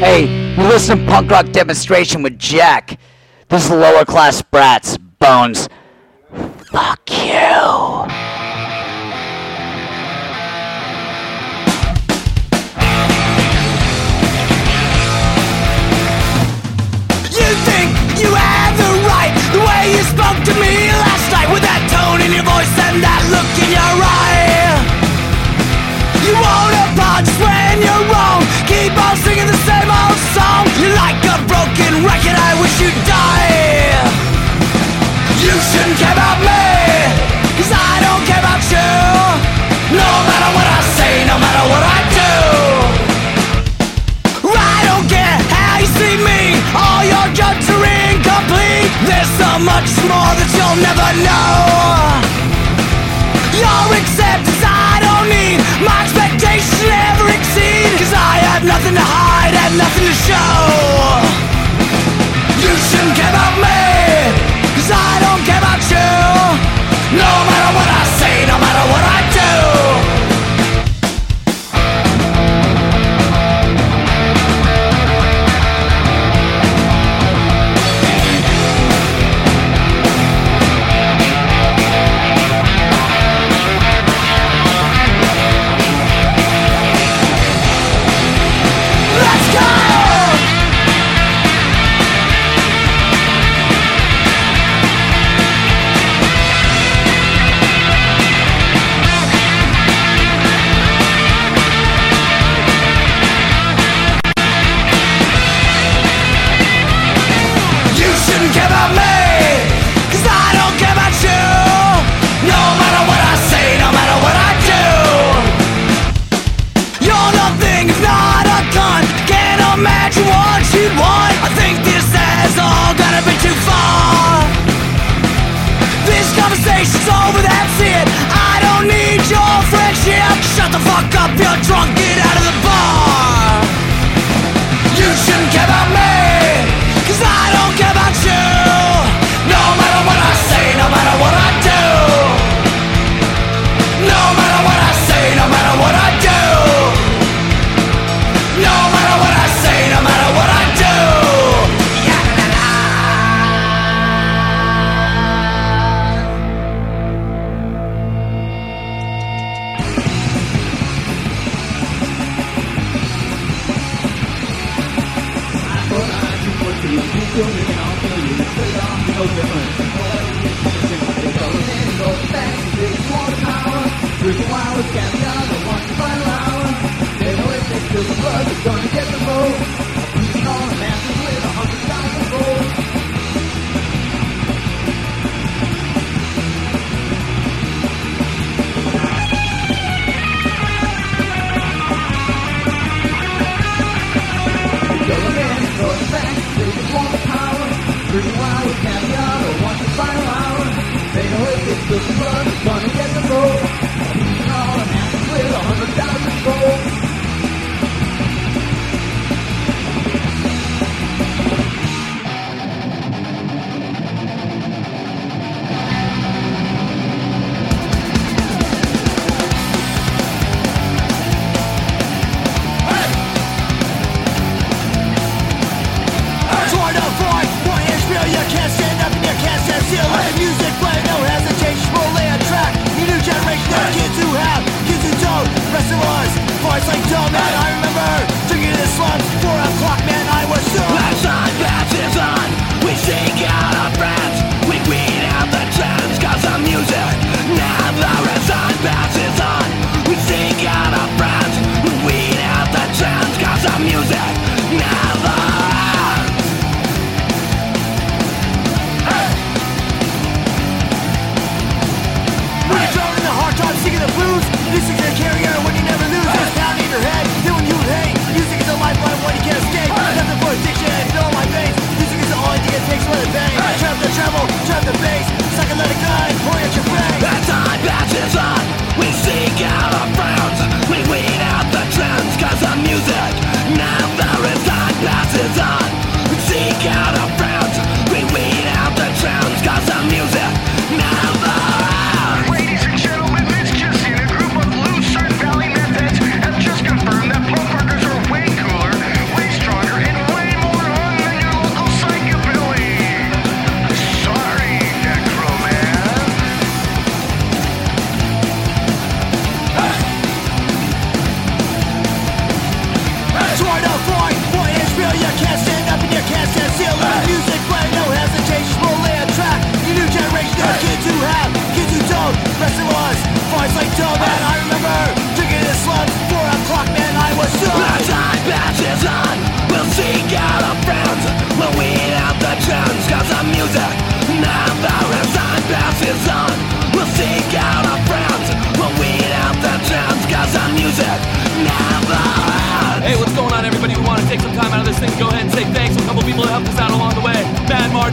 Hey, 0.06 0.30
you 0.56 0.62
listen 0.68 1.00
to 1.00 1.06
punk 1.08 1.32
rock 1.32 1.50
demonstration 1.50 2.22
with 2.22 2.38
Jack. 2.38 3.00
This 3.50 3.66
is 3.66 3.72
lower 3.72 4.06
class 4.06 4.40
brats, 4.40 5.00
bones. 5.18 5.68
Fuck 6.70 7.10
you. 7.10 8.06
You 17.34 17.50
think 17.66 17.90
you 18.22 18.30
had 18.30 18.78
The 18.78 19.58
way 19.58 19.90
you 19.90 20.04
spoke 20.06 20.38
to 20.46 20.54
me 20.62 20.94
last 21.02 21.32
night 21.34 21.50
With 21.52 21.64
that 21.66 21.82
tone 21.90 22.22
in 22.22 22.30
your 22.32 22.46
voice 22.46 22.78
and 22.78 23.02
that 23.02 23.26
look 23.34 23.50
in 23.58 23.74
your 23.74 23.96
eye 24.06 24.70
You 26.22 26.38
won't 26.38 26.78
apologize 26.94 27.42
when 27.42 27.82
you're 27.82 28.06
wrong 28.14 28.46
Keep 28.70 28.94
on 29.02 29.18
singing 29.18 29.35
and 32.28 32.38
I 32.38 32.52
wish 32.62 32.76
you'd 32.82 33.00
die. 33.06 34.02
You 35.46 35.54
shouldn't 35.62 35.98
care 36.02 36.12
about 36.12 36.40
me 36.42 36.66
Cause 37.58 37.72
I 37.72 38.02
don't 38.02 38.24
care 38.26 38.42
about 38.42 38.64
you. 38.74 38.90
No 39.94 40.10
matter 40.26 40.50
what 40.58 40.68
I 40.68 40.82
say, 40.98 41.14
no 41.30 41.38
matter 41.38 41.64
what 41.70 41.84
I 41.86 42.00
do. 42.20 42.34
I 44.56 44.78
don't 44.90 45.08
care 45.08 45.38
how 45.54 45.80
you 45.80 45.90
see 45.94 46.18
me. 46.20 46.58
All 46.74 47.02
your 47.06 47.28
jokes 47.38 47.70
are 47.70 47.86
incomplete. 47.86 48.90
There's 49.06 49.32
so 49.38 49.52
much 49.62 49.90
more 50.10 50.32
that 50.36 50.50
you'll 50.52 50.82
never 50.82 51.10
know. 51.24 52.26
Your 53.56 53.86
acceptance 54.02 54.62
I 54.66 55.00
don't 55.06 55.28
need. 55.32 55.58
My 55.86 56.04
expectations 56.04 56.82
never 56.90 57.30
exceed 57.32 57.88
Cause 58.02 58.14
I 58.14 58.44
have 58.50 58.64
nothing 58.66 58.96
to 58.96 59.06
hide 59.06 59.54
and 59.54 59.78
nothing 59.78 60.06
to 60.10 60.16
show. 60.28 60.85
Attention, 62.86 63.16
care 63.16 63.30
about 63.30 63.58
me 63.58 64.76
Cause 64.76 64.92
I 64.92 65.20
don't 65.20 65.44
care 65.44 65.58
about 65.58 65.90
you. 65.90 66.25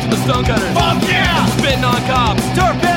the. 0.00 0.16
Fuck 0.74 1.02
yeah! 1.02 1.46
Spitting 1.56 1.84
on 1.84 2.00
cops. 2.06 2.42
Dirt 2.56 2.91